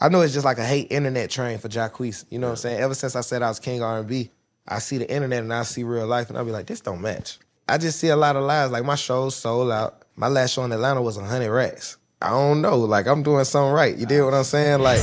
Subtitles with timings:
[0.00, 2.24] I know it's just like a hate internet train for Jacquees.
[2.30, 2.80] You know what I'm saying?
[2.80, 4.30] Ever since I said I was king R&B,
[4.66, 7.00] I see the internet and I see real life, and I'll be like, this don't
[7.00, 7.38] match.
[7.68, 8.70] I just see a lot of lies.
[8.70, 10.02] Like my shows sold out.
[10.14, 11.96] My last show in Atlanta was 100 racks.
[12.22, 12.78] I don't know.
[12.78, 13.96] Like I'm doing something right.
[13.96, 14.80] You did what I'm saying?
[14.80, 14.98] Like,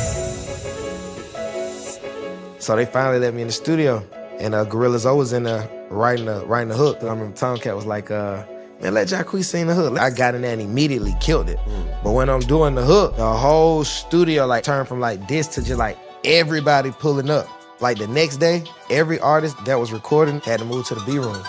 [2.60, 4.06] so they finally let me in the studio,
[4.40, 6.98] and uh, Gorilla Zoe was in there writing the writing the hook.
[7.02, 8.44] I remember Tomcat was like, uh,
[8.82, 11.60] "Man, let Jacquees sing the hook." I got in there and immediately killed it.
[12.04, 15.64] But when I'm doing the hook, the whole studio like turned from like this to
[15.64, 17.48] just like everybody pulling up.
[17.82, 21.18] Like the next day, every artist that was recording had to move to the B
[21.20, 21.42] room.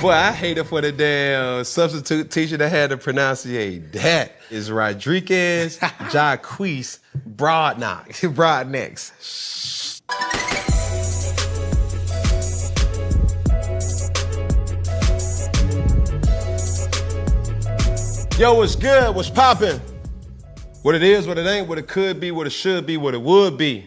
[0.00, 4.32] Boy, I hate it for the damn substitute teacher that had to pronunciate that.
[4.50, 5.78] Is Rodriguez
[6.10, 6.98] Jacquees
[7.36, 8.08] Broadnock.
[8.34, 9.12] Broadnecks.
[18.38, 19.14] Yo, what's good?
[19.14, 19.80] What's poppin'?
[20.82, 23.14] What it is, what it ain't, what it could be, what it should be, what
[23.14, 23.86] it would be.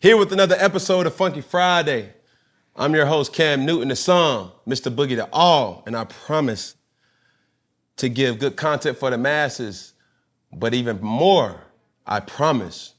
[0.00, 2.12] Here with another episode of Funky Friday.
[2.74, 4.92] I'm your host, Cam Newton, the song, Mr.
[4.92, 6.74] Boogie to All, and I promise
[7.98, 9.92] to give good content for the masses,
[10.52, 11.60] but even more,
[12.08, 12.94] I promise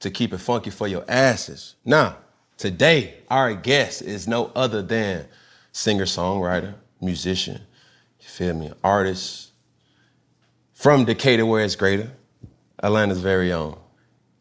[0.00, 1.74] to keep it funky for your asses.
[1.84, 2.16] Now,
[2.56, 5.26] today, our guest is no other than
[5.72, 7.60] singer, songwriter, musician,
[8.20, 9.51] you feel me, artist
[10.82, 12.10] from Decatur, where it's greater,
[12.82, 13.78] Atlanta's very own,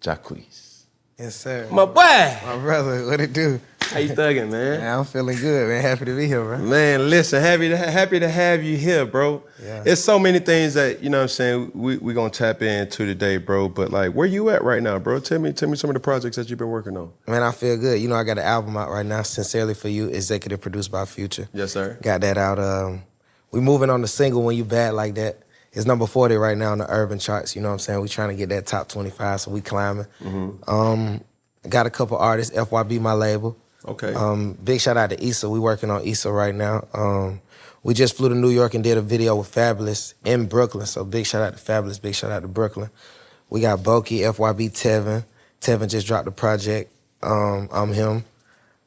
[0.01, 0.85] Jacquees.
[1.19, 1.67] Yes, sir.
[1.71, 3.61] My boy, My brother, what it do?
[3.79, 4.79] how you thugging, man?
[4.79, 5.81] Man, I'm feeling good, man.
[5.83, 6.57] Happy to be here, bro.
[6.57, 9.43] Man, listen, happy to happy to have you here, bro.
[9.61, 9.83] Yeah.
[9.85, 13.05] It's so many things that, you know what I'm saying, we we gonna tap into
[13.05, 13.69] today, bro.
[13.69, 15.19] But like where you at right now, bro?
[15.19, 17.11] Tell me, tell me some of the projects that you've been working on.
[17.27, 18.01] Man, I feel good.
[18.01, 21.05] You know, I got an album out right now, Sincerely for You, executive produced by
[21.05, 21.49] Future.
[21.53, 21.99] Yes, sir.
[22.01, 22.57] Got that out.
[22.57, 23.03] Um,
[23.51, 25.43] we moving on the single When You Bad Like That.
[25.73, 27.55] It's number 40 right now in the urban charts.
[27.55, 28.01] You know what I'm saying?
[28.01, 30.05] We trying to get that top 25, so we climbing.
[30.67, 31.23] Um,
[31.69, 33.55] got a couple artists, FYB, my label.
[33.85, 34.13] Okay.
[34.13, 35.49] Um, big shout out to Issa.
[35.49, 36.87] We working on Issa right now.
[36.93, 37.41] Um,
[37.83, 40.85] we just flew to New York and did a video with Fabolous in Brooklyn.
[40.85, 42.01] So big shout out to Fabolous.
[42.01, 42.89] Big shout out to Brooklyn.
[43.49, 45.25] We got Boki, FYB, Tevin.
[45.61, 46.91] Tevin just dropped the project.
[47.23, 48.25] Um, I'm him.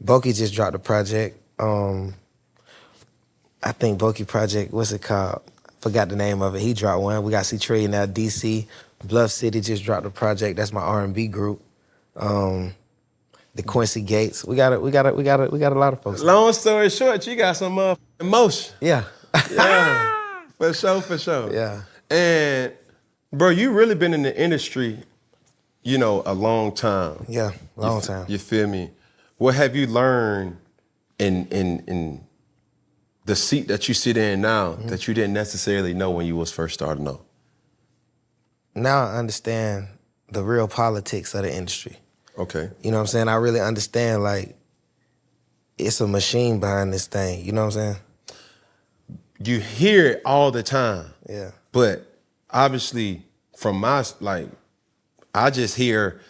[0.03, 1.39] Boki just dropped the project.
[1.59, 2.15] Um,
[3.63, 4.73] I think Boki project.
[4.73, 5.43] What's it called?
[5.85, 6.63] Forgot the name of it.
[6.63, 7.23] He dropped one.
[7.23, 8.07] We got C Tree now.
[8.07, 8.67] DC,
[9.05, 10.57] Bluff City just dropped a project.
[10.57, 11.61] That's my R&B group.
[12.17, 12.73] Um,
[13.55, 14.47] the Quincy Gates.
[14.47, 14.81] We got it.
[14.81, 15.15] We got it.
[15.15, 15.53] We got it.
[15.53, 16.23] We got a lot of folks.
[16.23, 18.75] Long story short, you got some uh, emotion.
[18.81, 19.05] Yeah.
[19.51, 20.47] Yeah.
[20.57, 21.53] for sure, for sure.
[21.53, 21.83] Yeah.
[22.09, 22.73] And
[23.31, 25.01] bro, you really been in the industry,
[25.83, 27.27] you know, a long time.
[27.29, 27.51] Yeah.
[27.77, 28.25] Long You time.
[28.27, 28.91] You feel me?
[29.37, 30.57] What have you learned
[31.19, 32.25] in in in
[33.25, 34.89] the seat that you sit in now Mm-hmm.
[34.89, 37.25] that you didn't necessarily know when you was first starting out?
[38.75, 39.89] Now I understand
[40.31, 41.97] the real politics of the industry.
[42.39, 42.71] Okay.
[42.83, 43.29] You know what I'm saying?
[43.29, 44.57] I really understand like
[45.79, 47.45] it's a machine behind this thing.
[47.45, 47.97] You know what I'm saying?
[49.39, 51.51] You hear it all the time, Yeah.
[51.73, 52.07] but
[52.51, 53.23] obviously
[53.57, 54.49] from my like,
[55.35, 56.21] I just hear,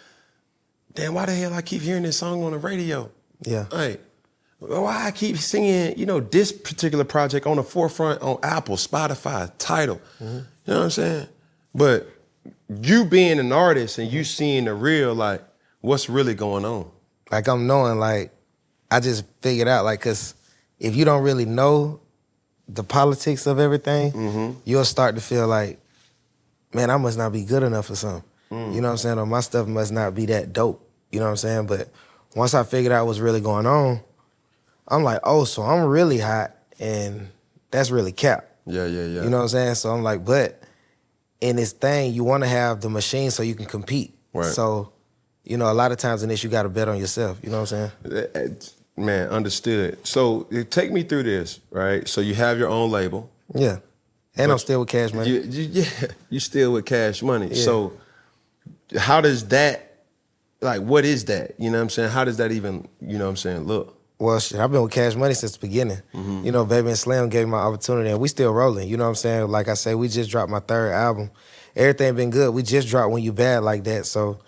[0.93, 3.09] damn, why the hell I keep hearing this song on the radio?
[3.41, 3.65] Yeah.
[3.71, 4.03] Like,
[4.59, 9.51] why I keep seeing, you know, this particular project on the forefront on Apple, Spotify,
[9.57, 10.01] title.
[10.19, 10.25] Mm-hmm.
[10.25, 11.27] You know what I'm saying?
[11.73, 12.09] But
[12.81, 14.25] you being an artist and you mm-hmm.
[14.25, 15.43] seeing the real, like,
[15.81, 16.89] what's really going on?
[17.31, 18.31] Like I'm knowing like
[18.91, 20.35] I just figured out like cause
[20.79, 21.99] if you don't really know
[22.67, 24.59] the politics of everything, mm-hmm.
[24.65, 25.79] you'll start to feel like,
[26.73, 28.23] man, I must not be good enough for something.
[28.51, 28.75] Mm.
[28.75, 29.19] You know what I'm saying?
[29.19, 30.87] Or my stuff must not be that dope.
[31.11, 31.67] You know what I'm saying?
[31.67, 31.89] But
[32.35, 33.99] once I figured out what's really going on,
[34.87, 37.29] I'm like, oh, so I'm really hot and
[37.71, 38.49] that's really cap.
[38.65, 39.23] Yeah, yeah, yeah.
[39.23, 39.75] You know what I'm saying?
[39.75, 40.61] So I'm like, but
[41.41, 44.17] in this thing, you want to have the machine so you can compete.
[44.33, 44.45] Right.
[44.45, 44.91] So,
[45.43, 47.39] you know, a lot of times in this, you got to bet on yourself.
[47.43, 48.35] You know what I'm saying?
[48.35, 48.55] Uh,
[48.97, 50.05] Man, understood.
[50.07, 52.07] So uh, take me through this, right?
[52.07, 53.29] So you have your own label.
[53.53, 53.79] Yeah.
[54.37, 55.31] And I'm still with Cash Money.
[55.31, 57.53] You, you, yeah, you still with cash money.
[57.55, 57.93] So
[58.97, 59.97] how does that,
[60.61, 61.55] like, what is that?
[61.57, 62.11] You know what I'm saying?
[62.11, 63.94] How does that even, you know what I'm saying, look?
[64.17, 65.97] Well, shit, I've been with Cash Money since the beginning.
[66.13, 66.45] Mm-hmm.
[66.45, 68.87] You know, Baby and Slim gave me my opportunity, and we still rolling.
[68.87, 69.47] You know what I'm saying?
[69.49, 71.31] Like I say, we just dropped my third album.
[71.75, 72.53] Everything been good.
[72.53, 74.39] We just dropped When You Bad like that, so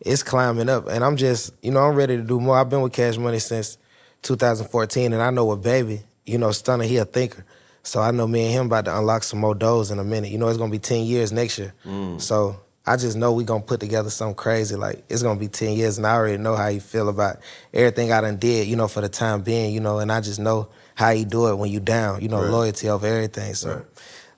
[0.00, 0.88] it's climbing up.
[0.88, 2.58] And I'm just, you know, I'm ready to do more.
[2.58, 3.78] I've been with Cash Money since
[4.22, 7.44] 2014, and I know what Baby, you know, Stunner, he a thinker.
[7.82, 10.30] So I know me and him about to unlock some more doors in a minute.
[10.30, 11.72] You know, it's gonna be 10 years next year.
[11.84, 12.20] Mm.
[12.20, 12.56] So
[12.88, 14.76] I just know we gonna put together something crazy.
[14.76, 17.38] Like it's gonna be 10 years, and I already know how you feel about
[17.74, 20.38] everything I done did, you know, for the time being, you know, and I just
[20.38, 22.50] know how you do it when you down, you know, Right.
[22.50, 23.54] loyalty over everything.
[23.54, 23.84] So Right.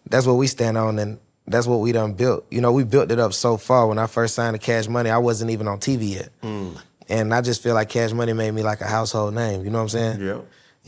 [0.09, 0.99] that's what we stand on.
[0.99, 2.47] And that's what we done built.
[2.51, 3.87] You know, we built it up so far.
[3.87, 6.31] When I first signed to Cash Money, I wasn't even on TV yet.
[6.43, 6.77] Mm.
[7.11, 9.63] And I just feel like Cash Money made me like a household name.
[9.65, 10.21] You know what I'm saying?
[10.21, 10.39] Yeah.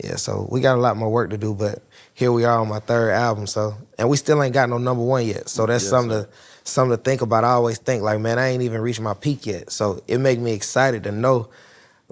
[0.03, 1.79] Yeah, so we got a lot more work to do, but
[2.15, 3.45] here we are on my third album.
[3.45, 5.47] So, and we still ain't got no number one yet.
[5.47, 6.29] So that's Yes, something to
[6.63, 7.43] something to think about.
[7.43, 9.71] I always think like, man, I ain't even reached my peak yet.
[9.71, 11.49] So it make me excited to know,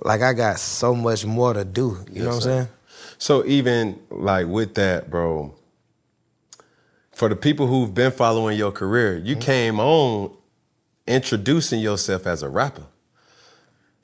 [0.01, 1.97] like, I got so much more to do.
[2.11, 2.67] You know what I'm saying?
[3.17, 5.53] So even like with that, bro,
[7.11, 9.41] for the people who've been following your career, you Mm-hmm.
[9.41, 10.35] came on
[11.05, 12.83] introducing yourself as a rapper.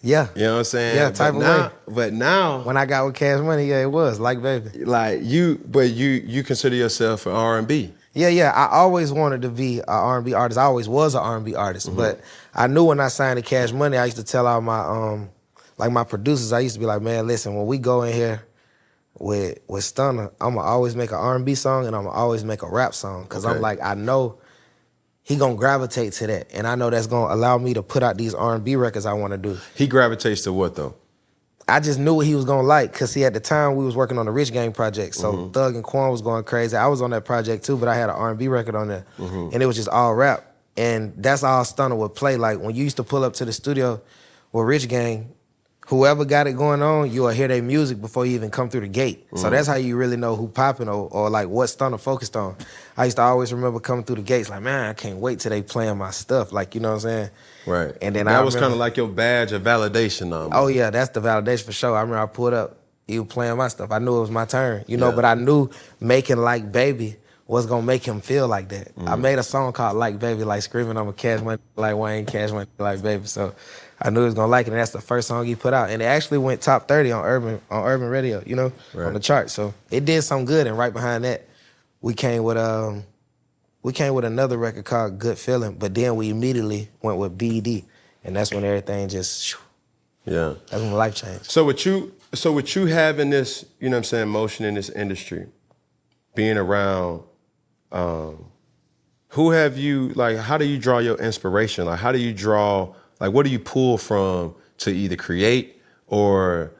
[0.02, 0.28] Yeah.
[0.36, 0.96] You know what I'm saying?
[0.98, 1.94] Yeah, but type of now, way.
[1.96, 4.84] But now, When I got with Cash Money, yeah, it was like, baby.
[4.84, 7.92] like you, but you you consider yourself an R and B.
[8.16, 8.52] Yeah, yeah.
[8.52, 10.58] I always wanted to be an R&B artist.
[10.58, 11.98] I always was an R&B artist, Mm-hmm.
[11.98, 12.22] but
[12.56, 15.30] I knew when I signed to Cash Money, I used to tell all my um,
[15.78, 18.42] like my producers, I used to be like, man, listen, when we go in here
[19.20, 22.94] with with Stunner, I'ma always make an R&B song and I'ma always make a rap
[22.94, 23.54] song because Okay.
[23.56, 24.40] I'm like, I know
[25.24, 28.18] he gonna gravitate to that, and I know that's gonna allow me to put out
[28.18, 29.58] these R&B records I want to do.
[29.76, 30.96] He gravitates to what though?
[31.68, 33.96] I just knew what he was gonna like because see at the time we was
[33.96, 35.52] working on the Rich Gang project, so Mm-hmm.
[35.52, 36.78] Thug and Quan was going crazy.
[36.78, 38.88] I was on that project too, but I had an R and B record on
[38.88, 39.50] there, Mm-hmm.
[39.54, 40.46] and it was just all rap,
[40.78, 42.38] and that's all Stunner would play.
[42.38, 44.00] Like when you used to pull up to the studio
[44.52, 45.34] with Rich Gang,
[45.86, 48.82] whoever got it going on, you will hear their music before you even come through
[48.82, 49.26] the gate.
[49.28, 49.38] Mm-hmm.
[49.38, 52.56] So that's how you really know who popping or, or like what Stunner focused on.
[52.98, 55.52] I used to always remember coming through the gates like, man, I can't wait till
[55.52, 56.52] they playing my stuff.
[56.52, 57.30] Like you know what I'm saying?
[57.66, 57.96] Right.
[58.02, 60.34] And then that I was kind of like your badge of validation.
[60.34, 61.96] Um, Oh yeah, that's the validation for sure.
[61.96, 62.78] I remember I pulled up,
[63.08, 63.92] he was playing my stuff.
[63.92, 65.10] I knew it was my turn, you know.
[65.10, 65.16] Yeah.
[65.16, 67.18] But I knew making like baby
[67.48, 68.96] was gonna make him feel like that.
[68.96, 69.08] Mm.
[69.08, 72.26] I made a song called Like Baby, like screaming I'm a cash money like Wayne,
[72.26, 73.28] cash money like baby.
[73.28, 73.54] So
[74.02, 75.90] I knew he was gonna like it, and that's the first song he put out,
[75.90, 79.08] and it actually went top thirty on urban on urban radio, you know, Right.
[79.08, 79.50] on the chart.
[79.50, 81.48] So it did some good, and right behind that,
[82.02, 83.04] we came with um.
[83.84, 87.86] We came with another record called Good Feeling, but then we immediately went with B.E.D,
[88.24, 89.60] and that's when everything just, shoo,
[90.26, 90.56] yeah.
[90.72, 91.46] that's when life changed.
[91.52, 94.74] So with you, so with you having this, you know what I'm saying, motion in
[94.74, 95.46] this industry,
[96.34, 97.22] being around,
[97.92, 98.46] um,
[99.28, 100.38] who have you like?
[100.38, 101.86] How do you draw your inspiration?
[101.86, 102.92] Like, how do you draw?
[103.26, 106.72] Like, what do you pull from to either create or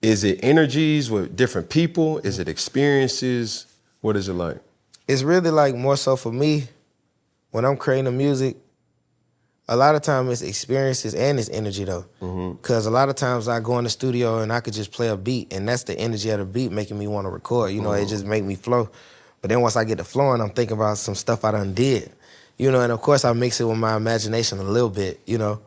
[0.00, 2.18] is it energies with different people?
[2.18, 3.66] Is it experiences?
[4.00, 4.58] What is it like?
[5.08, 6.68] it's really like more so for me
[7.50, 8.56] when I'm creating the music.
[9.68, 12.52] A lot of time it's experiences and it's energy though, mm-hmm.
[12.52, 15.08] because a lot of times I go in the studio and I could just play
[15.08, 17.72] a beat and that's the energy of the beat making me want to record.
[17.72, 18.08] You know, it mm-hmm.
[18.08, 18.90] just make me flow.
[19.40, 22.12] But then once I get to flowing, I'm thinking about some stuff I done did.
[22.58, 25.20] You know, and of course I mix it with my imagination a little bit.
[25.26, 25.60] You know,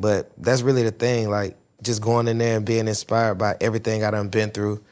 [0.00, 1.30] but that's really the thing.
[1.30, 4.82] Like just going in there and being inspired by everything I done been through.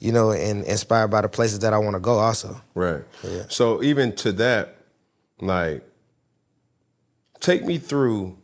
[0.00, 2.60] You know, and inspired by the places that I want to go also.
[2.74, 3.02] Right.
[3.22, 3.44] Yeah.
[3.48, 4.76] So even to that,
[5.40, 5.82] like,
[7.40, 8.36] take me through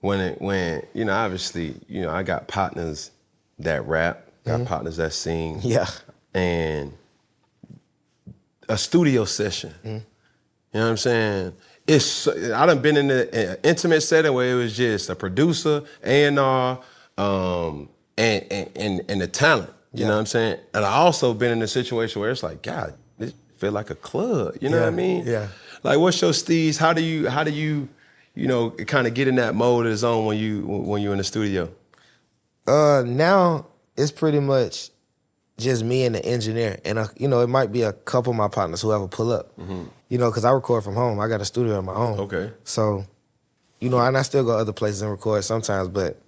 [0.00, 3.10] when it when you know obviously you know I got partners
[3.58, 4.64] that rap, got mm-hmm.
[4.66, 5.88] partners that sing, Yeah.
[6.34, 6.92] and
[8.68, 9.70] a studio session.
[9.78, 9.88] Mm-hmm.
[9.88, 11.52] You know what I'm saying?
[11.86, 16.24] It's I done been in an intimate setting where it was just a producer, A
[16.26, 16.80] and R,
[17.18, 18.44] um, and
[18.76, 19.70] and and the talent.
[19.94, 20.58] You know what I'm saying?
[20.72, 23.94] And I also been in a situation where it's like, God, this feel like a
[23.94, 24.56] club.
[24.60, 25.26] You know what I mean?
[25.26, 25.48] yeah.
[25.82, 26.78] Like, what's your steez?
[26.78, 27.88] How do you how do you
[28.34, 31.12] you know kind of get in that mode of the zone when you when you're
[31.12, 31.68] in the studio?
[32.66, 34.90] Uh, now it's pretty much
[35.58, 38.36] just me and the engineer, and uh, you know it might be a couple of
[38.36, 39.52] my partners who ever pull up.
[40.12, 41.18] You know, because I record from home.
[41.20, 42.18] I got a studio of my own.
[42.18, 42.52] Okay.
[42.64, 43.06] So,
[43.80, 46.20] you know, and I still go other places and record sometimes, but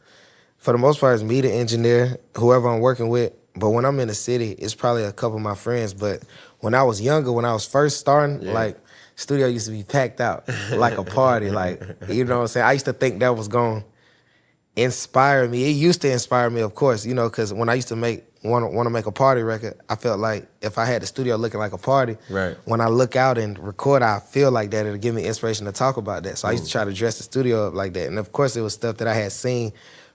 [0.57, 3.35] for the most part, it's me, the engineer, whoever I'm working with.
[3.55, 5.93] But when I'm in the city, it's probably a couple of my friends.
[5.93, 6.23] But
[6.61, 8.79] when I was younger, when I was first starting, like
[9.17, 11.51] studio used to be packed out like a party.
[11.51, 12.65] like you know what I'm saying.
[12.65, 15.67] I used to think that was going to inspire me.
[15.67, 18.25] It used to inspire me, of course, you know, because when I used to make
[18.45, 21.07] want to want to make a party record, I felt like if I had the
[21.07, 22.57] studio looking like a party, Right.
[22.65, 25.73] When I look out and record, I feel like that it'll give me inspiration to
[25.73, 26.39] talk about that.
[26.39, 28.57] So I used to try to dress the studio up like that, and of course,
[28.57, 29.73] it was stuff that I had seen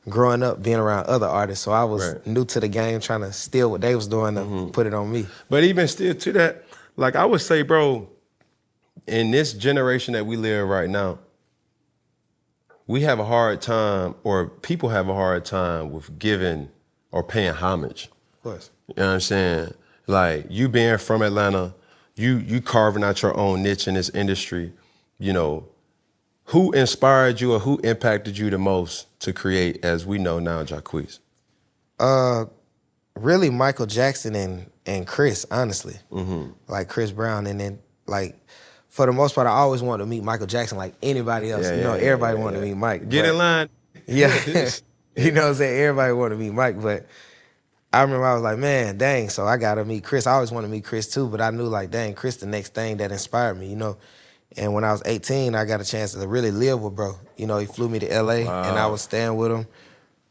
[0.07, 1.65] growing up, being around other artists.
[1.65, 2.27] So I was Right.
[2.27, 4.69] new to the game, trying to steal what they was doing to mm-hmm.
[4.69, 5.27] put it on me.
[5.49, 6.63] But even still to that,
[6.95, 8.07] like I would say, bro,
[9.07, 11.19] in this generation that we live right now,
[12.87, 16.69] we have a hard time, or people have a hard time with giving
[17.11, 18.09] or paying homage.
[18.51, 18.69] Course.
[18.87, 19.73] You know what I'm saying?
[20.07, 21.73] Like you being from Atlanta,
[22.15, 24.73] you you carving out your own niche in this industry.
[25.19, 25.67] You know,
[26.45, 30.63] who inspired you or who impacted you the most to create, as we know now,
[30.63, 31.19] Jacquees?
[31.99, 32.45] Uh,
[33.15, 35.95] really Michael Jackson and and Chris, honestly,
[36.67, 38.35] like Chris Brown, and then like
[38.87, 41.65] for the most part, I always wanted to meet Michael Jackson like anybody else.
[41.65, 43.09] Yeah, you know, yeah, everybody yeah, wanted to meet Mike.
[43.09, 43.69] Get but- in line.
[44.07, 44.35] Yeah.
[45.15, 45.81] you know what I'm saying?
[45.81, 47.05] Everybody wanted to meet Mike, but
[47.91, 50.27] I remember I was like, man, dang, so I gotta meet Chris.
[50.27, 52.75] I always wanted to meet Chris too, but I knew like, dang, Chris the next
[52.75, 53.97] thing that inspired me, you know.
[54.57, 57.15] And when I was 18, I got a chance to really live with bro.
[57.37, 59.67] You know, he flew me to LA and I was staying with him,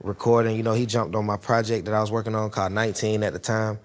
[0.03, 0.57] recording.
[0.57, 3.33] You know, he jumped on my project that I was working on called 19 at
[3.33, 3.79] the time.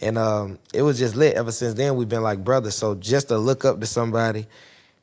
[0.00, 1.34] And um, it was just lit.
[1.34, 2.76] Ever since then, we've been like brothers.
[2.76, 4.46] So just to look up to somebody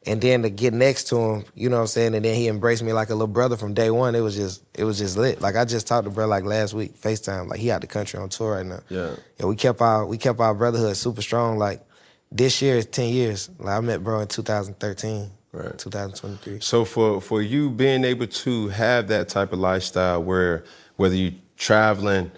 [0.07, 2.15] and then to get next to him, you know what I'm saying?
[2.15, 4.13] And then he embraced me like a little brother from day one.
[4.13, 5.41] It was just, it was just lit.
[5.41, 7.50] Like I just talked to bro like last week, FaceTime.
[7.50, 8.81] Like he out the country on tour right now.
[8.89, 9.15] Yeah.
[9.39, 11.57] And we kept our we kept our brotherhood super strong.
[11.57, 11.81] Like
[12.31, 13.50] this year is 10 years.
[13.57, 15.31] Like I met bro in 2013.
[15.51, 15.77] Right.
[15.77, 16.59] 2023.
[16.59, 20.65] So for for you being able to have that type of lifestyle where
[20.97, 22.29] whether you traveling,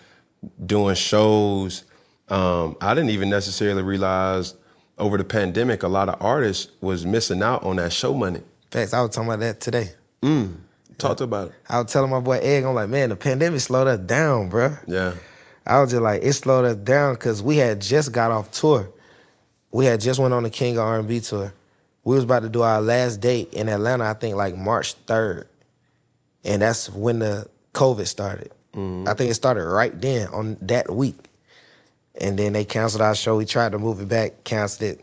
[0.65, 1.83] doing shows,
[2.29, 4.53] um, I didn't even necessarily realize
[4.97, 8.41] over the pandemic a lot of artists was missing out on that show money.
[8.71, 9.91] Facts, I was talking about that today.
[10.21, 10.55] Mm.
[10.97, 11.53] Talk about it.
[11.69, 14.79] I was telling my boy Egg, I'm like, man, the pandemic slowed us down, bruh.
[14.87, 15.13] Yeah.
[15.65, 18.89] I was just like, it slowed us down because we had just got off tour.
[19.71, 21.53] We had just went on the King of R&B tour.
[22.03, 25.45] We was about to do our last date in Atlanta, I think like March 3rd.
[26.45, 28.51] And that's when the COVID started.
[28.73, 29.07] Mm-hmm.
[29.07, 31.17] I think it started right then on that week.
[32.19, 33.37] And then they canceled our show.
[33.37, 35.01] We tried to move it back, canceled it.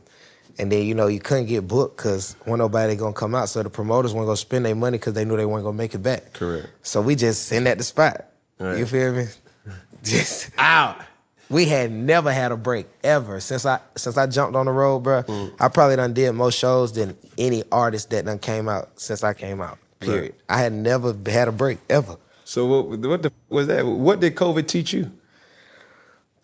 [0.58, 3.48] And then, you know, you couldn't get booked because when nobody gonna come out.
[3.48, 5.94] So the promoters weren't gonna spend their money because they knew they weren't gonna make
[5.94, 6.32] it back.
[6.32, 6.68] Correct.
[6.82, 8.26] So we just send at the spot.
[8.58, 8.78] Right.
[8.78, 9.26] You feel me?
[10.04, 11.00] Just Out.
[11.48, 15.00] we had never had a break ever since I since I jumped on the road,
[15.00, 15.22] bro.
[15.22, 15.54] Mm.
[15.58, 19.32] I probably done did more shows than any artist that done came out since I
[19.32, 19.78] came out.
[20.00, 20.34] Period.
[20.48, 22.16] I had never had a break ever.
[22.44, 23.86] So what what the, was that?
[23.86, 25.10] What did COVID teach you?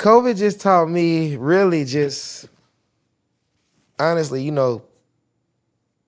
[0.01, 2.49] COVID just taught me really just
[3.99, 4.83] honestly, you know,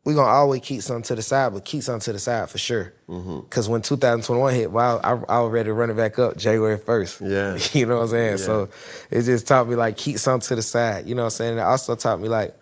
[0.05, 2.57] we're gonna always keep something to the side, but keep something to the side for
[2.57, 2.95] sure.
[3.07, 3.41] Mm-hmm.
[3.51, 6.79] Cause when 2021 hit, well, I, I was ready to run it back up January
[6.79, 7.31] 1st.
[7.31, 7.59] Yeah.
[7.79, 8.39] you know what I'm saying?
[8.39, 8.71] So
[9.11, 11.07] it just taught me like keep something to the side.
[11.07, 11.51] You know what I'm saying?
[11.51, 12.57] And it also taught me like,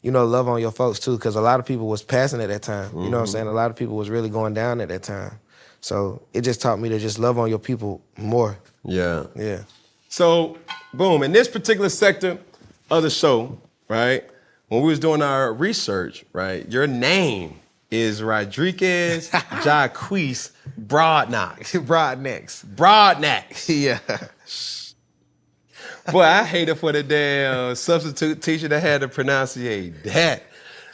[0.00, 2.48] you know, love on your folks too, because a lot of people was passing at
[2.48, 2.90] that time.
[2.94, 3.32] You know what I'm mm-hmm.
[3.32, 3.46] saying?
[3.46, 5.38] A lot of people was really going down at that time.
[5.82, 8.56] So it just taught me to just love on your people more.
[8.84, 9.26] Yeah.
[9.36, 9.60] Yeah.
[10.16, 10.56] So,
[10.94, 12.38] boom, in this particular sector
[12.90, 14.24] of the show, right,
[14.68, 21.86] when we was doing our research, right, your name is Rodriguez Jacquees Broadnox.
[21.86, 22.64] Broad necks.
[22.64, 23.68] Broadnax.
[26.06, 26.10] Yeah.
[26.10, 30.44] Boy, I hate it for the damn substitute teacher that had to pronunciate that.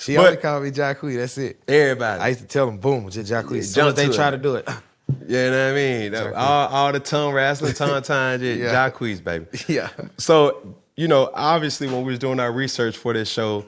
[0.00, 1.18] She But- only called me Jacquees.
[1.18, 1.60] That's it.
[1.68, 2.20] Everybody.
[2.20, 3.30] I used to tell them, boom, just.
[3.30, 4.68] Yeah, As soon as they try to do it.
[5.08, 6.14] You know what I mean?
[6.34, 8.90] All, all the tongue wrestling, tongue time, just Yeah.
[8.90, 9.46] Jacquees, baby.
[9.68, 9.90] yeah.
[10.18, 13.66] So, you know, obviously when we was doing our research for this show,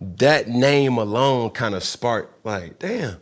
[0.00, 3.16] that name alone kind of sparked like, damn,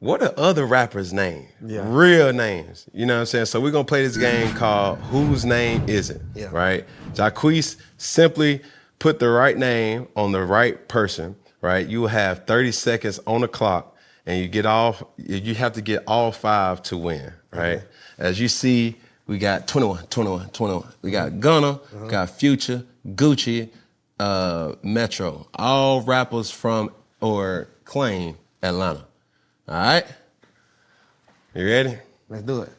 [0.00, 1.50] what are other rappers' names?
[1.64, 1.82] Yeah.
[1.84, 2.88] Real names.
[2.92, 3.46] You know what I'm saying?
[3.46, 6.22] So we're gonna play this game called Whose Name Is It?
[6.34, 6.50] Yeah.
[6.52, 6.84] Right?
[7.14, 8.62] Jacquees simply
[9.00, 11.86] put the right name on the right person, right?
[11.86, 13.96] You will have 30 seconds on the clock
[14.28, 17.80] and you get all you have to get all five to win, right?
[18.18, 18.94] As you see,
[19.26, 20.86] we got 21, 21, 21.
[21.02, 23.70] We got Gunna, got Future, Gucci,
[24.20, 25.48] uh, Metro.
[25.54, 26.90] All rappers from
[27.22, 29.06] or claim Atlanta.
[29.66, 30.04] All right?
[31.54, 31.98] You ready?
[32.28, 32.70] Let's do it.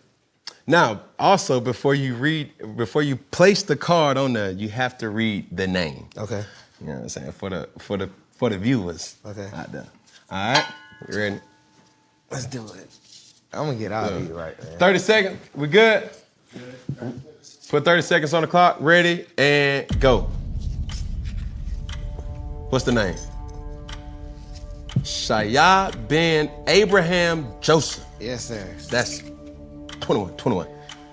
[0.68, 5.10] Now, also before you read, before you place the card on there, you have to
[5.10, 6.10] read the name.
[6.16, 6.44] Okay.
[6.80, 7.32] You know what I'm saying?
[7.32, 9.50] For the for the for the viewers Okay.
[9.52, 9.88] out there.
[10.30, 10.66] All right?
[11.08, 11.40] You ready?
[12.30, 12.88] Let's do it.
[13.54, 14.78] I'm to get out of here right, man.
[14.78, 15.40] 30 seconds.
[15.56, 16.10] We good?
[17.70, 18.78] Put 30 seconds on the clock.
[18.80, 20.30] Ready and go.
[22.70, 23.16] What's the name?
[25.00, 28.06] Shaya Ben Abraham Joseph.
[28.20, 28.68] Yes, sir.
[28.90, 29.24] That's
[30.02, 30.68] 21, 21.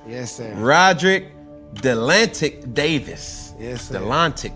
[0.08, 0.52] Yes, sir.
[0.56, 1.30] Radric
[1.74, 3.54] Delantic Davis.
[3.58, 3.98] Yes, sir.
[4.00, 4.52] Delantic.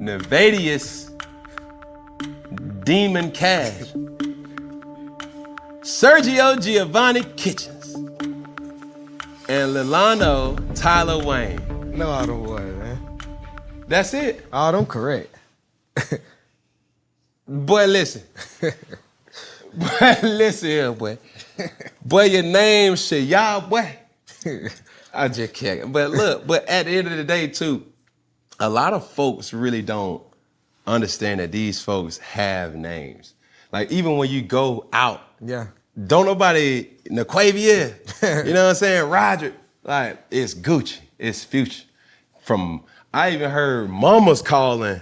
[0.00, 1.10] Nayvadius
[2.84, 3.92] DeMun Cash.
[5.82, 7.94] Sergio Giovanni Kitchens.
[9.46, 11.98] And Leland Tyler Wayne.
[11.98, 13.18] No, all them boys, man.
[13.88, 14.46] That's it.
[14.52, 15.36] Oh, all them correct.
[17.46, 18.22] Boy, listen.
[19.74, 21.18] boy, listen here, boy.
[22.02, 23.98] Boy, your name Shéyaa, boy.
[25.12, 25.92] I just can't.
[25.92, 27.84] But look, but at the end of the day, too,
[28.60, 30.22] a lot of folks really don't
[30.86, 33.34] understand that these folks have names.
[33.72, 35.68] Like even when you go out, Yeah.
[36.06, 37.94] don't nobody Naquavia,
[38.46, 39.08] you know what I'm saying?
[39.08, 39.52] Roger,
[39.84, 40.98] like it's Gucci.
[41.18, 41.84] it's future.
[42.42, 45.00] From I even heard mamas calling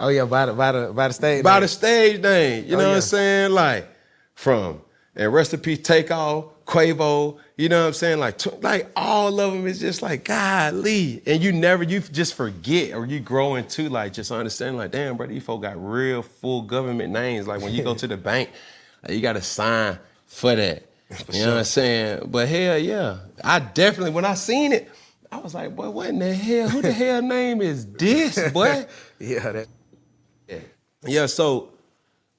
[0.00, 1.42] Oh yeah, by the by the by the stage.
[1.44, 1.60] by name.
[1.62, 2.64] the stage name.
[2.66, 2.96] You Oh, know what.
[2.96, 3.52] I'm saying?
[3.52, 3.88] Like
[4.34, 4.80] from
[5.16, 7.38] and rest in peace, Takeoff, Quavo.
[7.56, 8.18] You know what I'm saying?
[8.18, 12.34] Like tw- like all of them is just like golly, and you never you just
[12.34, 16.22] forget or you grow into like just understanding like damn, brother, these folk got real
[16.22, 17.46] full government names.
[17.46, 18.50] Like when you go to the bank,
[19.02, 20.84] like, you got to sign for that.
[21.32, 22.22] you know what I'm saying?
[22.26, 24.90] But hell yeah, I definitely when I seen it.
[25.30, 26.68] I was like, boy, what in the hell?
[26.68, 28.86] Who the hell name is this, boy?
[29.18, 29.68] yeah, that
[30.48, 30.58] Yeah.
[31.06, 31.70] Yeah, so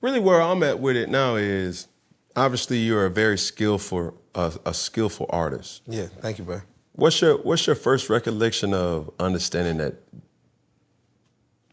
[0.02, 1.88] really where I'm at with it now is
[2.36, 5.82] obviously you're a very skillful uh, a skillful artist.
[5.88, 6.08] yeah.
[6.22, 6.62] Thank you, bro.
[6.94, 9.96] What's your what's your first recollection of understanding that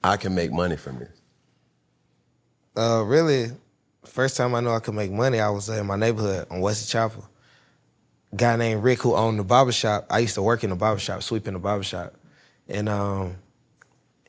[0.03, 1.21] I can make money from this?
[2.77, 3.51] Uh, really,
[4.05, 6.91] first time I knew I could make money, I was in my neighborhood on Wesley
[6.91, 7.29] Chapel.
[8.35, 10.07] Guy named Rick who owned the barber shop.
[10.09, 12.15] I used to work in the barber shop, sweeping the barber shop.
[12.67, 13.37] And um,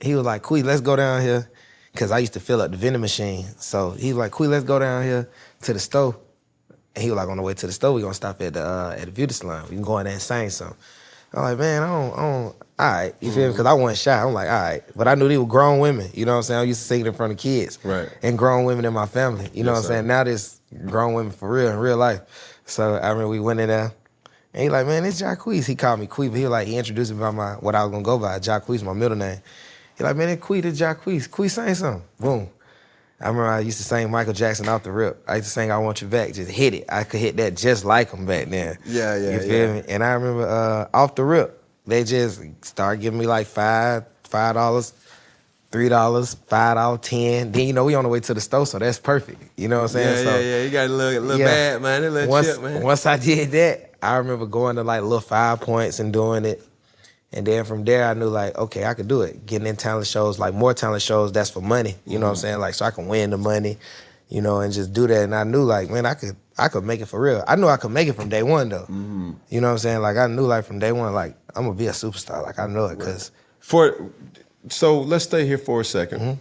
[0.02, 1.50] he was like, Quee, let's go down here.
[1.96, 3.46] Cause I used to fill up the vending machine.
[3.60, 5.30] So he was like, Quee, let's go down here
[5.62, 6.18] to the store.
[6.96, 8.64] And he was like, on the way to the store, we gonna stop at the
[8.66, 9.64] uh, at the beauty salon.
[9.64, 10.78] We can go in there and sing something.
[11.34, 13.16] I'm like, man, I don't, I don't, all right.
[13.20, 13.54] You feel me?
[13.54, 14.22] Because I wasn't shy.
[14.22, 14.84] I'm like, all right.
[14.96, 16.12] But I knew they were grown women.
[16.14, 16.60] You know what I'm saying?
[16.60, 17.80] I used to sing it in front of kids.
[17.84, 18.08] Right.
[18.22, 19.50] And grown women in my family.
[19.52, 19.88] You know Yes, what I'm sir.
[19.96, 20.08] saying?
[20.08, 22.22] Now this grown women for real in real life.
[22.66, 23.92] So I remember we went in there.
[24.54, 25.66] And he like, man, it's Jacquees.
[25.66, 27.82] He called me Quee, but he was like, he introduced me by my, what I
[27.84, 29.40] was gonna go by, Jacquees, my middle name.
[29.98, 31.32] He like, man, it's Quee, it's Jacquees.
[31.32, 32.04] Quee, sing something.
[32.20, 32.48] Boom.
[33.24, 35.24] I remember I used to sing Michael Jackson off the rip.
[35.26, 36.86] I used to sing I Want You Back, just hit it.
[36.90, 38.78] I could hit that just like him back then.
[38.86, 39.32] Yeah, yeah, yeah.
[39.32, 39.74] You feel yeah.
[39.76, 39.84] me?
[39.88, 44.56] And I remember uh, off the rip, they just started giving me like five, five
[44.56, 44.92] dollars,
[45.72, 47.54] three dollars, five dollars, ten.
[47.54, 49.42] Then you know we on the way to the store, so that's perfect.
[49.56, 50.26] You know what I'm saying?
[50.26, 50.64] yeah, so, yeah.
[50.64, 51.46] You got a little, little yeah.
[51.46, 52.04] bad, man.
[52.04, 52.84] A little once, chip, man.
[52.84, 56.62] once I did that, I remember going to like little five points and doing it.
[57.34, 59.46] And then from there, I knew like, okay, I could do it.
[59.46, 61.96] Getting in talent shows, like more talent shows, that's for money.
[62.06, 62.60] You know what I'm saying?
[62.60, 63.78] Like, so I can win the money,
[64.30, 65.24] you know, and just do that.
[65.24, 67.44] And I knew like, man, I could, I could make it for real.
[67.48, 68.86] I knew I could make it from day one though.
[69.50, 70.02] You know what I'm saying?
[70.02, 72.44] Like, I knew like from day one, like I'm gonna be a superstar.
[72.44, 74.12] Like I know it because For
[74.70, 76.34] so let's stay here for a 2nd Mm-hmm.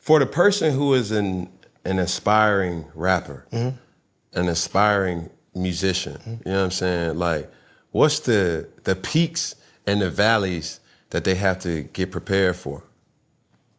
[0.00, 1.48] For the person who is an
[1.84, 4.38] an aspiring rapper, Mm-hmm.
[4.38, 7.18] an aspiring musician, you know what I'm saying?
[7.18, 7.50] Like,
[7.92, 9.54] what's the the peaks
[9.86, 12.82] and the valleys that they have to get prepared for?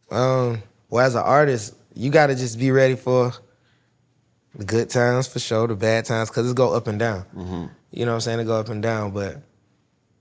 [0.10, 3.34] Um, well, as an artist, you got to just be ready for
[4.56, 7.70] the good times for sure, the bad times, because it's go up and down.
[7.92, 8.40] You know what I'm saying?
[8.40, 9.42] It go up and down, but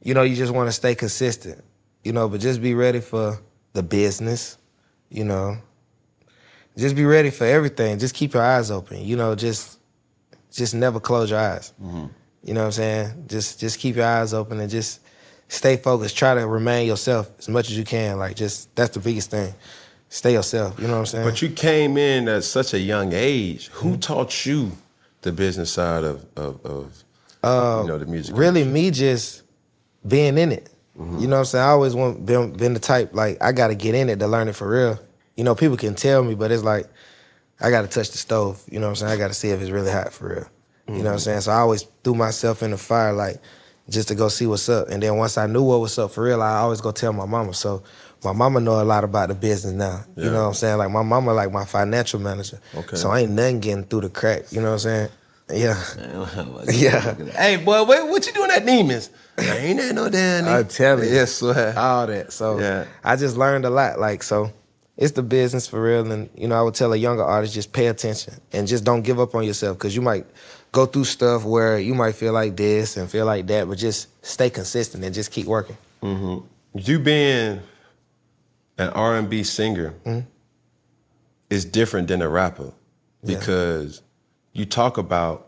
[0.03, 1.63] you know, you just want to stay consistent.
[2.05, 3.41] You know, but just be ready for
[3.73, 4.59] the business.
[5.11, 5.59] You know,
[6.77, 7.99] just be ready for everything.
[7.99, 9.05] Just keep your eyes open.
[9.05, 9.79] You know, just
[10.53, 11.73] just never close your eyes.
[12.43, 13.25] You know what I'm saying?
[13.27, 15.01] Just just keep your eyes open and just
[15.49, 16.17] stay focused.
[16.17, 18.19] Try to remain yourself as much as you can.
[18.19, 19.55] Like just that's the biggest thing.
[20.09, 20.79] Stay yourself.
[20.79, 21.25] You know what I'm saying?
[21.25, 23.71] But you came in at such a young age.
[23.71, 23.89] Mm-hmm.
[23.89, 24.73] Who taught you
[25.23, 27.05] the business side of of, of
[27.45, 28.35] you know the music?
[28.35, 29.43] Uh, really me just
[30.07, 30.69] being in it.
[30.99, 31.19] Mm-hmm.
[31.19, 31.65] You know what I'm saying?
[31.65, 34.49] I always want been been the type like I gotta get in it to learn
[34.49, 34.99] it for real.
[35.37, 36.87] You know, people can tell me, but it's like
[37.61, 38.63] I gotta touch the stove.
[38.71, 39.13] You know what I'm saying?
[39.13, 40.37] I gotta see if it's really hot for real.
[40.37, 41.09] You know what Mm-hmm.
[41.09, 41.41] I'm saying?
[41.43, 43.41] So I always threw myself in the fire like
[43.89, 44.89] just to go see what's up.
[44.89, 47.27] And then once I knew what was up for real, I always go tell my
[47.27, 47.55] mama.
[47.55, 47.83] So
[48.25, 50.05] my mama know a lot about the business now.
[50.17, 50.79] You know what I'm saying?
[50.79, 52.59] Like my mama like my financial manager.
[52.75, 52.97] Okay.
[52.97, 54.51] So I ain't nothing getting through the crack.
[54.51, 55.09] You know what I'm saying?
[55.53, 55.81] Yeah.
[56.73, 57.15] yeah.
[57.37, 59.11] Hey, boy, what, what you doing at Neiman's?
[59.39, 60.45] I ain't at no damn.
[60.47, 60.77] I'm Neiman's.
[60.77, 61.15] telling you.
[61.15, 61.75] Yes, sir.
[61.77, 62.33] all that.
[62.33, 62.87] So Yeah.
[63.05, 64.01] I just learned a lot.
[64.01, 64.51] Like so,
[64.97, 66.11] it's the business for real.
[66.11, 69.03] And you know, I would tell a younger artist just pay attention and just don't
[69.03, 70.27] give up on yourself because you might
[70.73, 74.09] go through stuff where you might feel like this and feel like that, but just
[74.25, 75.77] stay consistent and just keep working.
[76.03, 76.47] Mm-hmm.
[76.79, 77.61] You being
[78.79, 80.27] an R and B singer mm-hmm.
[81.51, 82.73] is different than a rapper
[83.23, 83.39] Yeah.
[83.39, 84.03] because
[84.53, 85.47] you talk about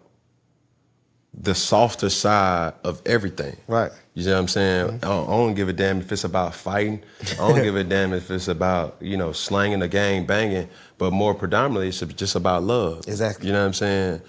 [1.40, 3.56] the softer side of everything.
[3.68, 3.92] Right.
[4.14, 4.86] You know what I'm saying?
[4.86, 5.04] Mm-hmm.
[5.04, 7.02] I, don't, I don't give a damn if it's about fighting.
[7.32, 10.68] I don't give a damn if it's about you know slanging the gang banging.
[10.96, 13.06] But more predominantly, it's just about love.
[13.06, 13.46] Exactly.
[13.46, 14.22] You know what I'm saying?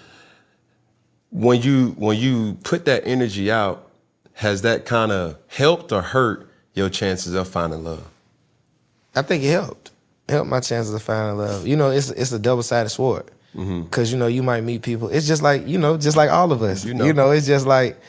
[1.30, 3.88] When you when you put that energy out,
[4.34, 8.06] has that kind of helped or hurt your chances of finding love?
[9.14, 9.90] I think it helped.
[10.28, 11.66] It helped my chances of finding love.
[11.66, 13.30] You know, it's it's a double sided sword.
[13.54, 13.86] Mm-hmm.
[13.88, 15.08] Cause you know you might meet people.
[15.08, 16.84] It's just like you know, just like all of us.
[16.84, 17.12] You You know.
[17.12, 18.00] know, it's just like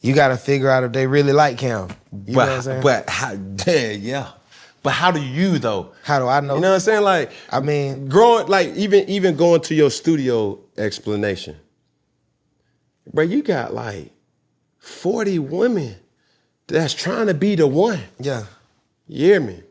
[0.00, 1.88] you got to figure out if they really like him.
[2.26, 2.82] You but know what I'm saying?
[2.82, 3.32] but how,
[3.66, 4.28] yeah, yeah.
[4.82, 5.92] But how do you though?
[6.04, 6.54] How do I know?
[6.54, 7.02] You know what I'm saying?
[7.02, 11.56] Like I mean, growing like even even going to your studio explanation,
[13.12, 13.24] bro.
[13.24, 14.12] You got like
[14.78, 15.96] forty women
[16.66, 18.00] that's trying to be the one.
[18.18, 18.44] Yeah.
[19.08, 19.62] You hear me?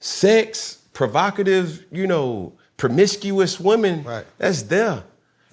[0.00, 4.02] Sex, provocative, you know, promiscuous women.
[4.02, 4.26] Right.
[4.38, 5.02] That's there.